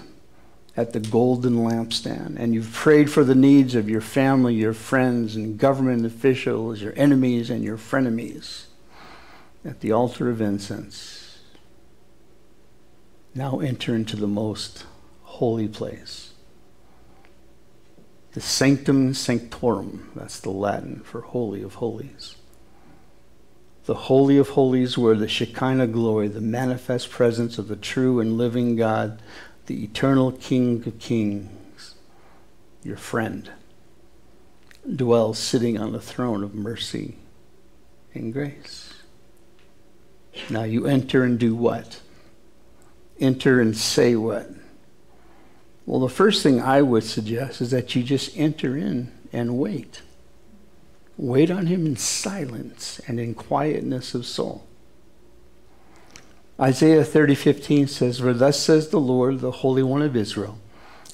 at 0.79 0.93
the 0.93 0.99
golden 1.01 1.55
lampstand, 1.55 2.37
and 2.39 2.53
you've 2.53 2.71
prayed 2.71 3.11
for 3.11 3.25
the 3.25 3.35
needs 3.35 3.75
of 3.75 3.89
your 3.89 3.99
family, 3.99 4.55
your 4.55 4.71
friends, 4.71 5.35
and 5.35 5.57
government 5.57 6.05
officials, 6.05 6.81
your 6.81 6.93
enemies, 6.95 7.49
and 7.49 7.65
your 7.65 7.75
frenemies 7.77 8.67
at 9.65 9.81
the 9.81 9.91
altar 9.91 10.29
of 10.29 10.39
incense. 10.39 11.39
Now 13.35 13.59
enter 13.59 13.93
into 13.93 14.15
the 14.15 14.25
most 14.25 14.85
holy 15.23 15.67
place. 15.67 16.31
The 18.31 18.39
sanctum 18.39 19.13
sanctorum, 19.13 20.11
that's 20.15 20.39
the 20.39 20.49
Latin 20.49 21.01
for 21.01 21.19
holy 21.19 21.61
of 21.61 21.75
holies. 21.75 22.37
The 23.83 23.95
holy 23.95 24.37
of 24.37 24.49
holies, 24.49 24.97
where 24.97 25.15
the 25.15 25.27
Shekinah 25.27 25.87
glory, 25.87 26.29
the 26.29 26.39
manifest 26.39 27.09
presence 27.09 27.57
of 27.57 27.67
the 27.67 27.75
true 27.75 28.21
and 28.21 28.37
living 28.37 28.77
God, 28.77 29.21
the 29.69 29.83
eternal 29.83 30.31
King 30.31 30.83
of 30.87 30.97
Kings, 30.97 31.93
your 32.81 32.97
friend, 32.97 33.51
dwells 34.95 35.37
sitting 35.37 35.77
on 35.77 35.91
the 35.91 36.01
throne 36.01 36.43
of 36.43 36.55
mercy 36.55 37.17
and 38.15 38.33
grace. 38.33 38.95
Now 40.49 40.63
you 40.63 40.87
enter 40.87 41.23
and 41.23 41.37
do 41.37 41.53
what? 41.53 42.01
Enter 43.19 43.61
and 43.61 43.77
say 43.77 44.15
what? 44.15 44.49
Well, 45.85 45.99
the 45.99 46.09
first 46.09 46.41
thing 46.41 46.59
I 46.59 46.81
would 46.81 47.03
suggest 47.03 47.61
is 47.61 47.69
that 47.69 47.95
you 47.95 48.01
just 48.01 48.35
enter 48.35 48.75
in 48.75 49.11
and 49.31 49.59
wait. 49.59 50.01
Wait 51.15 51.51
on 51.51 51.67
him 51.67 51.85
in 51.85 51.95
silence 51.95 52.99
and 53.07 53.19
in 53.19 53.35
quietness 53.35 54.15
of 54.15 54.25
soul. 54.25 54.65
Isaiah 56.59 57.05
30, 57.05 57.35
15 57.35 57.87
says, 57.87 58.19
For 58.19 58.33
thus 58.33 58.59
says 58.59 58.89
the 58.89 58.99
Lord, 58.99 59.39
the 59.39 59.51
Holy 59.51 59.83
One 59.83 60.01
of 60.01 60.15
Israel, 60.15 60.59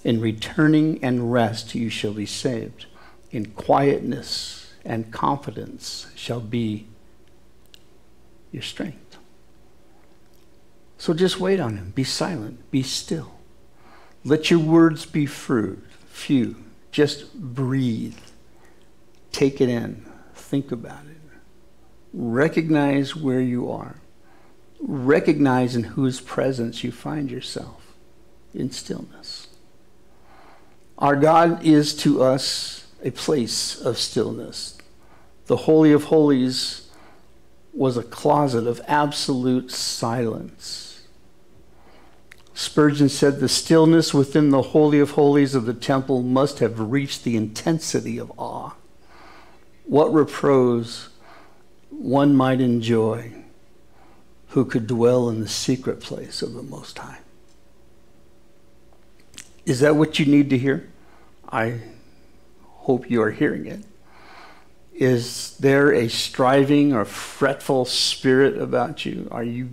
in 0.03 0.19
returning 0.19 1.03
and 1.03 1.31
rest 1.31 1.75
you 1.75 1.89
shall 1.89 2.13
be 2.13 2.25
saved. 2.25 2.87
In 3.31 3.47
quietness 3.51 4.73
and 4.83 5.11
confidence 5.11 6.07
shall 6.15 6.39
be 6.39 6.87
your 8.51 8.63
strength. 8.63 9.17
So 10.97 11.13
just 11.13 11.39
wait 11.39 11.59
on 11.59 11.77
him. 11.77 11.91
Be 11.93 12.03
silent. 12.03 12.71
Be 12.71 12.81
still. 12.81 13.35
Let 14.23 14.49
your 14.49 14.59
words 14.59 15.05
be 15.05 15.27
few. 15.27 16.55
Just 16.91 17.33
breathe. 17.35 18.17
Take 19.31 19.61
it 19.61 19.69
in. 19.69 20.05
Think 20.33 20.71
about 20.71 21.05
it. 21.05 21.17
Recognize 22.13 23.15
where 23.15 23.41
you 23.41 23.69
are. 23.69 23.97
Recognize 24.80 25.76
in 25.76 25.84
whose 25.84 26.21
presence 26.21 26.84
you 26.84 26.91
find 26.91 27.32
yourself 27.32 27.93
in 28.53 28.71
stillness. 28.71 29.47
Our 30.97 31.15
God 31.15 31.63
is 31.65 31.95
to 31.97 32.23
us 32.23 32.88
a 33.03 33.11
place 33.11 33.80
of 33.80 33.97
stillness. 33.97 34.78
The 35.47 35.57
Holy 35.57 35.91
of 35.91 36.05
Holies 36.05 36.89
was 37.73 37.97
a 37.97 38.03
closet 38.03 38.65
of 38.65 38.82
absolute 38.88 39.71
silence 39.71 40.86
Spurgeon 42.55 43.09
said 43.09 43.41
the 43.41 43.49
stillness 43.49 44.13
within 44.13 44.49
the 44.49 44.61
Holy 44.61 44.99
of 44.99 45.11
Holies 45.11 45.55
of 45.55 45.65
the 45.65 45.73
temple 45.73 46.23
must 46.23 46.59
have 46.59 46.80
reached 46.80 47.26
the 47.26 47.36
intensity 47.36 48.17
of 48.17 48.32
awe. 48.38 48.71
What 49.84 50.13
repose 50.13 51.09
one 51.89 52.34
might 52.34 52.61
enjoy 52.61 53.34
who 54.56 54.66
could 54.66 54.88
dwell 54.88 55.30
in 55.30 55.41
the 55.41 55.47
secret 55.47 55.99
place 55.99 56.41
of 56.41 56.53
the 56.53 56.64
Most 56.64 56.97
High. 56.97 57.20
Is 59.66 59.82
that 59.82 59.95
what 59.95 60.18
you 60.18 60.26
need 60.26 60.49
to 60.49 60.58
hear? 60.58 60.89
I 61.47 61.82
hope 62.64 63.10
you 63.10 63.22
are 63.22 63.32
hearing 63.32 63.66
it. 63.68 63.82
Is 64.93 65.58
there 65.60 65.93
a 65.93 66.08
striving 66.08 66.93
or 66.93 67.06
fretful 67.06 67.86
spirit 67.86 68.58
about 68.58 69.06
you? 69.06 69.28
Are 69.30 69.43
you 69.43 69.70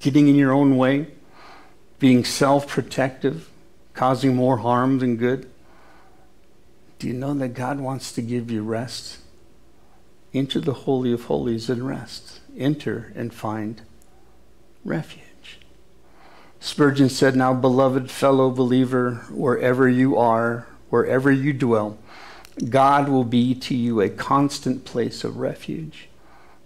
getting 0.00 0.28
in 0.28 0.34
your 0.34 0.52
own 0.52 0.76
way? 0.76 1.06
being 2.00 2.24
self 2.24 2.66
protective, 2.66 3.48
causing 3.94 4.34
more 4.34 4.58
harm 4.58 4.98
than 4.98 5.16
good? 5.16 5.48
Do 6.98 7.06
you 7.06 7.12
know 7.12 7.34
that 7.34 7.54
God 7.54 7.78
wants 7.78 8.10
to 8.12 8.22
give 8.22 8.50
you 8.50 8.62
rest? 8.62 9.18
Enter 10.34 10.60
the 10.60 10.72
Holy 10.72 11.12
of 11.12 11.24
Holies 11.24 11.70
and 11.70 11.86
rest. 11.86 12.29
Enter 12.56 13.12
and 13.16 13.32
find 13.32 13.82
refuge. 14.84 15.60
Spurgeon 16.60 17.08
said, 17.08 17.34
Now, 17.34 17.54
beloved 17.54 18.10
fellow 18.10 18.50
believer, 18.50 19.24
wherever 19.30 19.88
you 19.88 20.18
are, 20.18 20.66
wherever 20.90 21.32
you 21.32 21.54
dwell, 21.54 21.98
God 22.68 23.08
will 23.08 23.24
be 23.24 23.54
to 23.54 23.74
you 23.74 24.00
a 24.00 24.10
constant 24.10 24.84
place 24.84 25.24
of 25.24 25.38
refuge. 25.38 26.09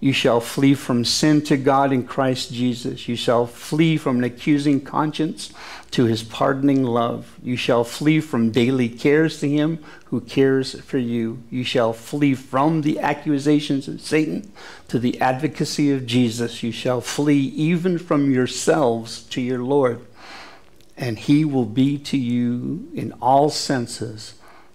You 0.01 0.12
shall 0.12 0.40
flee 0.40 0.74
from 0.74 1.05
sin 1.05 1.40
to 1.42 1.57
God 1.57 1.92
in 1.92 2.05
Christ 2.07 2.53
Jesus. 2.53 3.09
You 3.09 3.16
shall 3.16 3.47
flee 3.47 3.97
from 3.97 4.18
an 4.18 4.24
accusing 4.24 4.82
conscience 4.82 5.51
to 5.92 6.05
his 6.05 6.22
pardoning 6.22 6.82
love. 6.82 7.38
You 7.42 7.57
shall 7.57 7.84
flee 7.84 8.20
from 8.20 8.51
daily 8.51 8.88
cares 8.88 9.40
to 9.40 9.49
him 9.49 9.78
who 10.07 10.20
cares 10.20 10.78
for 10.80 10.99
you. 10.99 11.42
You 11.51 11.64
shall 11.64 11.92
flee 11.92 12.34
from 12.34 12.82
the 12.82 12.99
accusations 12.99 13.88
of 13.88 14.01
Satan 14.01 14.53
to 14.88 14.99
the 14.99 15.20
advocacy 15.20 15.90
of 15.92 16.05
Jesus. 16.05 16.62
You 16.62 16.72
shall 16.72 17.01
flee 17.01 17.40
even 17.40 17.97
from 17.97 18.30
yourselves 18.30 19.22
to 19.30 19.40
your 19.40 19.62
Lord. 19.62 20.05
And 20.97 21.18
he 21.18 21.45
will 21.45 21.64
be 21.64 21.97
to 21.99 22.18
you 22.18 22.90
in 22.95 23.12
all 23.22 23.49
senses 23.49 24.34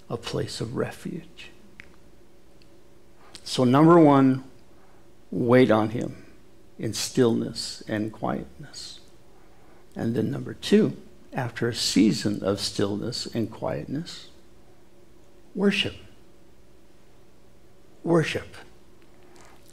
a 0.10 0.18
place 0.18 0.60
of 0.60 0.76
refuge. 0.76 1.52
So, 3.44 3.64
number 3.64 4.00
one, 4.00 4.44
wait 5.32 5.72
on 5.72 5.90
him 5.90 6.26
in 6.78 6.94
stillness 6.94 7.84
and 7.88 8.12
quietness. 8.12 9.00
And 9.96 10.16
then, 10.16 10.32
number 10.32 10.54
two, 10.54 10.96
after 11.34 11.68
a 11.68 11.76
season 11.76 12.44
of 12.44 12.60
stillness 12.60 13.26
and 13.28 13.52
quietness, 13.52 14.30
worship. 15.54 15.96
Worship. 18.04 18.56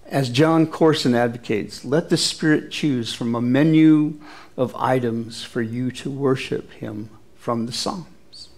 As 0.06 0.30
Jon 0.30 0.66
Courson 0.66 1.14
advocates, 1.14 1.84
let 1.84 2.10
the 2.10 2.16
Spirit 2.16 2.70
choose 2.70 3.12
from 3.12 3.34
a 3.34 3.40
menu 3.40 4.20
of 4.56 4.74
items 4.76 5.42
for 5.42 5.62
you 5.62 5.90
to 5.92 6.10
worship 6.10 6.70
Him 6.72 7.10
from 7.36 7.66
the 7.66 7.72
Psalms. 7.72 8.48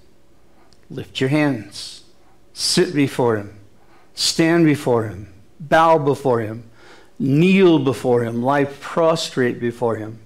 Lift 0.90 1.20
your 1.20 1.30
hands, 1.30 2.04
sit 2.52 2.94
before 2.94 3.36
Him, 3.36 3.58
stand 4.14 4.64
before 4.64 5.04
Him, 5.04 5.32
bow 5.58 5.98
before 5.98 6.40
Him, 6.40 6.64
kneel 7.18 7.78
before 7.78 8.22
him, 8.22 8.42
lie 8.42 8.64
prostrate 8.64 9.60
before 9.60 9.96
him, 9.96 10.20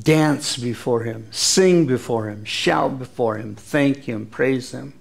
dance 0.00 0.56
before 0.56 1.02
him, 1.02 1.26
sing 1.30 1.86
before 1.86 2.28
him, 2.28 2.44
shout 2.44 2.98
before 2.98 3.36
him, 3.36 3.54
thank 3.54 4.04
him, 4.04 4.26
praise 4.26 4.72
him, 4.72 4.94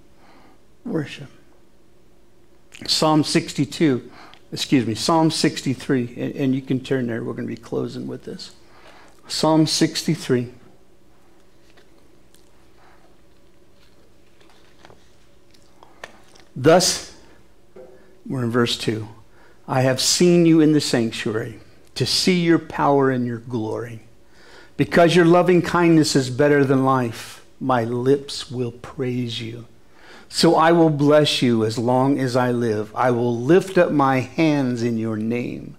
worship. 0.86 1.30
Psalm 2.86 3.24
62, 3.24 4.12
excuse 4.52 4.86
me, 4.86 4.94
Psalm 4.96 5.32
63, 5.32 6.14
and, 6.18 6.36
and 6.36 6.56
you 6.56 6.62
can 6.62 6.80
turn 6.80 7.08
there. 7.08 7.24
We're 7.24 7.34
going 7.34 7.48
to 7.48 7.56
be 7.56 7.60
closing 7.60 8.08
with 8.08 8.24
this. 8.24 8.52
Psalm 9.28 9.66
63. 9.66 10.54
Thus, 16.56 17.16
we're 18.26 18.44
in 18.44 18.52
verse 18.52 18.78
2. 18.78 19.08
I 19.68 19.82
have 19.82 20.00
seen 20.00 20.46
you 20.46 20.62
in 20.62 20.72
the 20.72 20.82
sanctuary 20.82 21.60
to 21.96 22.06
see 22.06 22.40
your 22.40 22.60
power 22.60 23.12
and 23.12 23.26
your 23.26 23.40
glory. 23.40 24.02
Because 24.78 25.16
your 25.16 25.26
loving 25.26 25.62
kindness 25.62 26.16
is 26.16 26.30
better 26.30 26.64
than 26.64 26.86
life, 26.86 27.44
my 27.60 27.84
lips 27.84 28.52
will 28.52 28.72
praise 28.72 29.42
you. 29.42 29.66
So 30.30 30.56
I 30.56 30.72
will 30.72 30.90
bless 30.90 31.42
you 31.42 31.66
as 31.66 31.78
long 31.78 32.20
as 32.20 32.36
I 32.36 32.52
live. 32.52 32.96
I 32.96 33.12
will 33.12 33.36
lift 33.36 33.78
up 33.78 33.92
my 33.92 34.20
hands 34.20 34.84
in 34.84 34.98
your 34.98 35.18
name. 35.18 35.76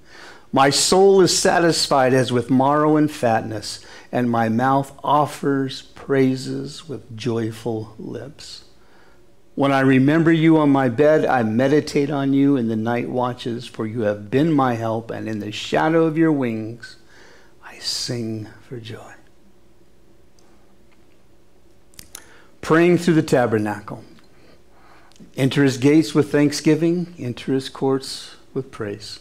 My 0.53 0.71
soul 0.71 1.21
is 1.21 1.39
satisfied 1.39 2.15
as 2.15 2.33
with 2.33 2.51
marrow 2.51 2.97
and 2.97 3.11
fatness, 3.11 3.81
and 4.11 4.31
my 4.31 4.49
mouth 4.49 4.99
offers 5.05 5.83
praises 5.83 6.89
with 6.89 7.17
joyful 7.17 7.95
lips. 7.99 8.65
When 9.59 9.73
I 9.73 9.81
remember 9.81 10.31
you 10.31 10.57
on 10.59 10.71
my 10.71 10.89
bed, 10.89 11.25
I 11.25 11.43
meditate 11.43 12.11
on 12.11 12.33
you 12.33 12.57
in 12.57 12.69
the 12.69 12.77
night 12.77 13.09
watches, 13.09 13.67
for 13.67 13.89
you 13.89 14.03
have 14.03 14.31
been 14.31 14.53
my 14.53 14.75
help, 14.75 15.11
and 15.11 15.29
in 15.29 15.41
the 15.41 15.51
shadow 15.51 16.05
of 16.05 16.17
your 16.17 16.31
wings, 16.31 16.95
I 17.65 17.77
sing 17.81 18.47
for 18.63 18.79
joy. 18.79 19.15
Praying 22.61 22.99
through 22.99 23.15
the 23.15 23.23
tabernacle. 23.25 24.05
Enter 25.37 25.65
his 25.65 25.77
gates 25.77 26.15
with 26.15 26.31
thanksgiving, 26.31 27.13
enter 27.19 27.53
his 27.53 27.69
courts 27.69 28.37
with 28.55 28.71
praise. 28.71 29.19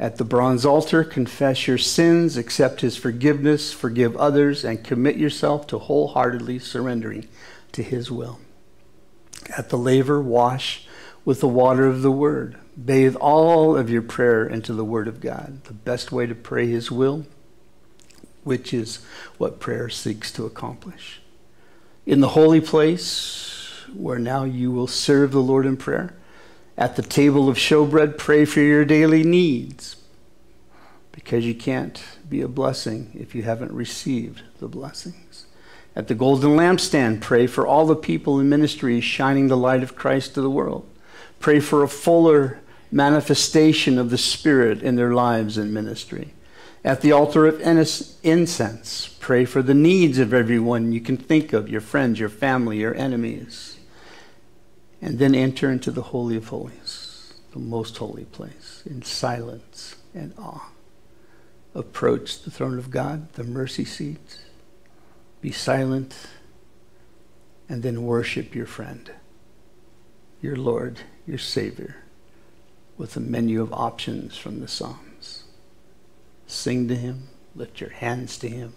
At 0.00 0.16
the 0.16 0.24
bronze 0.24 0.66
altar, 0.66 1.04
confess 1.04 1.68
your 1.68 1.78
sins, 1.78 2.36
accept 2.36 2.80
his 2.80 2.96
forgiveness, 2.96 3.72
forgive 3.72 4.16
others, 4.16 4.64
and 4.64 4.82
commit 4.82 5.14
yourself 5.14 5.68
to 5.68 5.78
wholeheartedly 5.78 6.58
surrendering 6.58 7.28
to 7.70 7.84
his 7.84 8.10
will. 8.10 8.40
At 9.56 9.68
the 9.68 9.78
laver, 9.78 10.20
wash 10.20 10.86
with 11.24 11.40
the 11.40 11.48
water 11.48 11.86
of 11.86 12.02
the 12.02 12.10
Word. 12.10 12.56
Bathe 12.82 13.16
all 13.16 13.76
of 13.76 13.90
your 13.90 14.02
prayer 14.02 14.46
into 14.46 14.72
the 14.72 14.84
Word 14.84 15.08
of 15.08 15.20
God. 15.20 15.64
The 15.64 15.72
best 15.72 16.12
way 16.12 16.26
to 16.26 16.34
pray 16.34 16.66
His 16.66 16.90
will, 16.90 17.26
which 18.42 18.74
is 18.74 19.04
what 19.38 19.60
prayer 19.60 19.88
seeks 19.88 20.32
to 20.32 20.44
accomplish. 20.44 21.20
In 22.06 22.20
the 22.20 22.30
holy 22.30 22.60
place, 22.60 23.84
where 23.94 24.18
now 24.18 24.44
you 24.44 24.70
will 24.70 24.86
serve 24.86 25.32
the 25.32 25.40
Lord 25.40 25.66
in 25.66 25.76
prayer, 25.76 26.14
at 26.76 26.96
the 26.96 27.02
table 27.02 27.48
of 27.48 27.56
showbread, 27.56 28.18
pray 28.18 28.44
for 28.44 28.60
your 28.60 28.84
daily 28.84 29.22
needs 29.22 29.96
because 31.12 31.44
you 31.46 31.54
can't 31.54 32.02
be 32.28 32.40
a 32.40 32.48
blessing 32.48 33.10
if 33.14 33.34
you 33.34 33.44
haven't 33.44 33.72
received 33.72 34.42
the 34.58 34.66
blessing. 34.66 35.14
At 35.96 36.08
the 36.08 36.14
golden 36.14 36.56
lampstand, 36.56 37.20
pray 37.20 37.46
for 37.46 37.66
all 37.66 37.86
the 37.86 37.94
people 37.94 38.40
in 38.40 38.48
ministry 38.48 39.00
shining 39.00 39.48
the 39.48 39.56
light 39.56 39.82
of 39.82 39.94
Christ 39.94 40.34
to 40.34 40.40
the 40.40 40.50
world. 40.50 40.88
Pray 41.38 41.60
for 41.60 41.82
a 41.82 41.88
fuller 41.88 42.60
manifestation 42.90 43.98
of 43.98 44.10
the 44.10 44.18
Spirit 44.18 44.82
in 44.82 44.96
their 44.96 45.14
lives 45.14 45.56
and 45.56 45.72
ministry. 45.72 46.34
At 46.84 47.00
the 47.00 47.12
altar 47.12 47.46
of 47.46 47.60
incense, 47.60 49.08
pray 49.20 49.44
for 49.44 49.62
the 49.62 49.74
needs 49.74 50.18
of 50.18 50.34
everyone 50.34 50.92
you 50.92 51.00
can 51.00 51.16
think 51.16 51.52
of 51.52 51.68
your 51.68 51.80
friends, 51.80 52.20
your 52.20 52.28
family, 52.28 52.78
your 52.78 52.94
enemies. 52.94 53.78
And 55.00 55.18
then 55.18 55.34
enter 55.34 55.70
into 55.70 55.90
the 55.90 56.02
Holy 56.02 56.36
of 56.36 56.48
Holies, 56.48 57.34
the 57.52 57.58
most 57.58 57.96
holy 57.98 58.24
place, 58.24 58.82
in 58.84 59.02
silence 59.02 59.96
and 60.14 60.34
awe. 60.38 60.70
Approach 61.74 62.42
the 62.42 62.50
throne 62.50 62.78
of 62.78 62.90
God, 62.90 63.32
the 63.34 63.44
mercy 63.44 63.84
seat. 63.84 64.40
Be 65.44 65.52
silent 65.52 66.16
and 67.68 67.82
then 67.82 68.04
worship 68.04 68.54
your 68.54 68.64
friend, 68.64 69.10
your 70.40 70.56
Lord, 70.56 71.00
your 71.26 71.36
Savior, 71.36 71.96
with 72.96 73.14
a 73.14 73.20
menu 73.20 73.60
of 73.60 73.70
options 73.70 74.38
from 74.38 74.60
the 74.60 74.68
Psalms. 74.68 75.44
Sing 76.46 76.88
to 76.88 76.94
Him, 76.94 77.28
lift 77.54 77.78
your 77.78 77.90
hands 77.90 78.38
to 78.38 78.48
Him, 78.48 78.72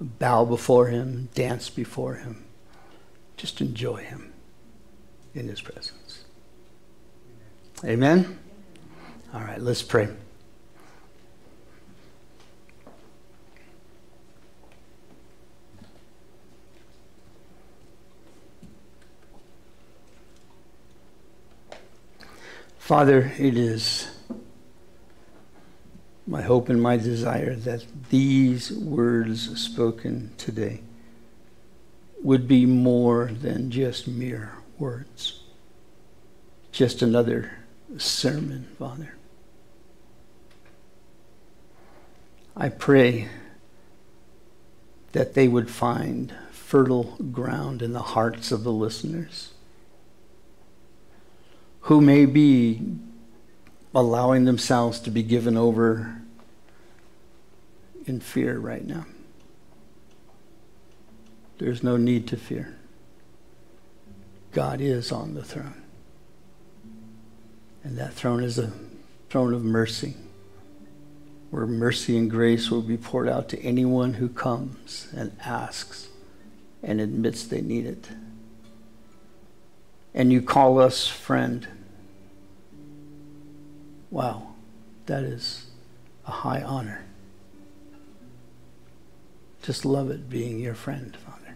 bow 0.00 0.44
before 0.44 0.86
Him, 0.86 1.28
dance 1.34 1.68
before 1.68 2.14
Him. 2.14 2.44
Just 3.36 3.60
enjoy 3.60 3.96
Him 3.96 4.32
in 5.34 5.48
His 5.48 5.60
presence. 5.60 6.22
Amen? 7.84 8.38
All 9.34 9.40
right, 9.40 9.60
let's 9.60 9.82
pray. 9.82 10.08
Father, 22.90 23.32
it 23.38 23.56
is 23.56 24.08
my 26.26 26.42
hope 26.42 26.68
and 26.68 26.82
my 26.82 26.96
desire 26.96 27.54
that 27.54 27.86
these 28.08 28.72
words 28.72 29.60
spoken 29.60 30.32
today 30.36 30.80
would 32.20 32.48
be 32.48 32.66
more 32.66 33.26
than 33.26 33.70
just 33.70 34.08
mere 34.08 34.54
words, 34.76 35.44
just 36.72 37.00
another 37.00 37.58
sermon, 37.96 38.66
Father. 38.76 39.14
I 42.56 42.70
pray 42.70 43.28
that 45.12 45.34
they 45.34 45.46
would 45.46 45.70
find 45.70 46.34
fertile 46.50 47.16
ground 47.30 47.82
in 47.82 47.92
the 47.92 48.02
hearts 48.02 48.50
of 48.50 48.64
the 48.64 48.72
listeners 48.72 49.49
who 51.90 52.00
may 52.00 52.24
be 52.24 52.80
allowing 53.92 54.44
themselves 54.44 55.00
to 55.00 55.10
be 55.10 55.24
given 55.24 55.56
over 55.56 56.22
in 58.06 58.20
fear 58.20 58.60
right 58.60 58.86
now. 58.86 59.04
There's 61.58 61.82
no 61.82 61.96
need 61.96 62.28
to 62.28 62.36
fear. 62.36 62.76
God 64.52 64.80
is 64.80 65.10
on 65.10 65.34
the 65.34 65.42
throne. 65.42 65.82
And 67.82 67.98
that 67.98 68.14
throne 68.14 68.44
is 68.44 68.56
a 68.56 68.70
throne 69.28 69.52
of 69.52 69.64
mercy, 69.64 70.14
where 71.50 71.66
mercy 71.66 72.16
and 72.16 72.30
grace 72.30 72.70
will 72.70 72.82
be 72.82 72.96
poured 72.96 73.28
out 73.28 73.48
to 73.48 73.60
anyone 73.64 74.14
who 74.14 74.28
comes 74.28 75.08
and 75.12 75.36
asks 75.44 76.06
and 76.84 77.00
admits 77.00 77.42
they 77.42 77.60
need 77.60 77.84
it 77.84 78.10
and 80.14 80.32
you 80.32 80.42
call 80.42 80.78
us 80.78 81.06
friend. 81.06 81.66
Wow, 84.10 84.54
that 85.06 85.22
is 85.22 85.66
a 86.26 86.30
high 86.30 86.62
honor. 86.62 87.04
Just 89.62 89.84
love 89.84 90.10
it 90.10 90.28
being 90.28 90.58
your 90.58 90.74
friend, 90.74 91.16
Father. 91.16 91.54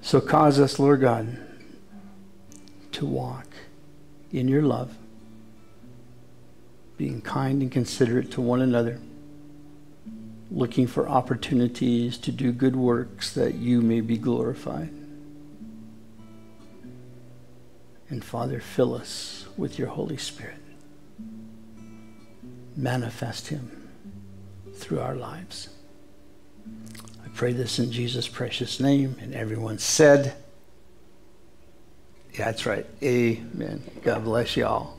So 0.00 0.20
cause 0.20 0.58
us, 0.58 0.78
Lord 0.78 1.00
God, 1.00 1.38
to 2.92 3.06
walk 3.06 3.46
in 4.32 4.48
your 4.48 4.62
love, 4.62 4.96
being 6.96 7.20
kind 7.20 7.62
and 7.62 7.70
considerate 7.70 8.30
to 8.32 8.40
one 8.40 8.60
another 8.60 9.00
looking 10.50 10.86
for 10.86 11.08
opportunities 11.08 12.16
to 12.18 12.32
do 12.32 12.52
good 12.52 12.74
works 12.74 13.32
that 13.34 13.54
you 13.54 13.82
may 13.82 14.00
be 14.00 14.16
glorified. 14.16 14.90
And 18.10 18.24
Father, 18.24 18.60
fill 18.60 18.94
us 18.94 19.46
with 19.56 19.78
your 19.78 19.88
Holy 19.88 20.16
Spirit. 20.16 20.56
Manifest 22.76 23.48
him 23.48 23.90
through 24.74 25.00
our 25.00 25.14
lives. 25.14 25.68
I 27.24 27.28
pray 27.34 27.52
this 27.52 27.78
in 27.78 27.92
Jesus' 27.92 28.28
precious 28.28 28.80
name. 28.80 29.16
And 29.20 29.34
everyone 29.34 29.78
said, 29.78 30.34
yeah, 32.32 32.46
that's 32.46 32.66
right. 32.66 32.86
Amen. 33.02 33.82
God 34.02 34.24
bless 34.24 34.56
you 34.56 34.66
all. 34.66 34.97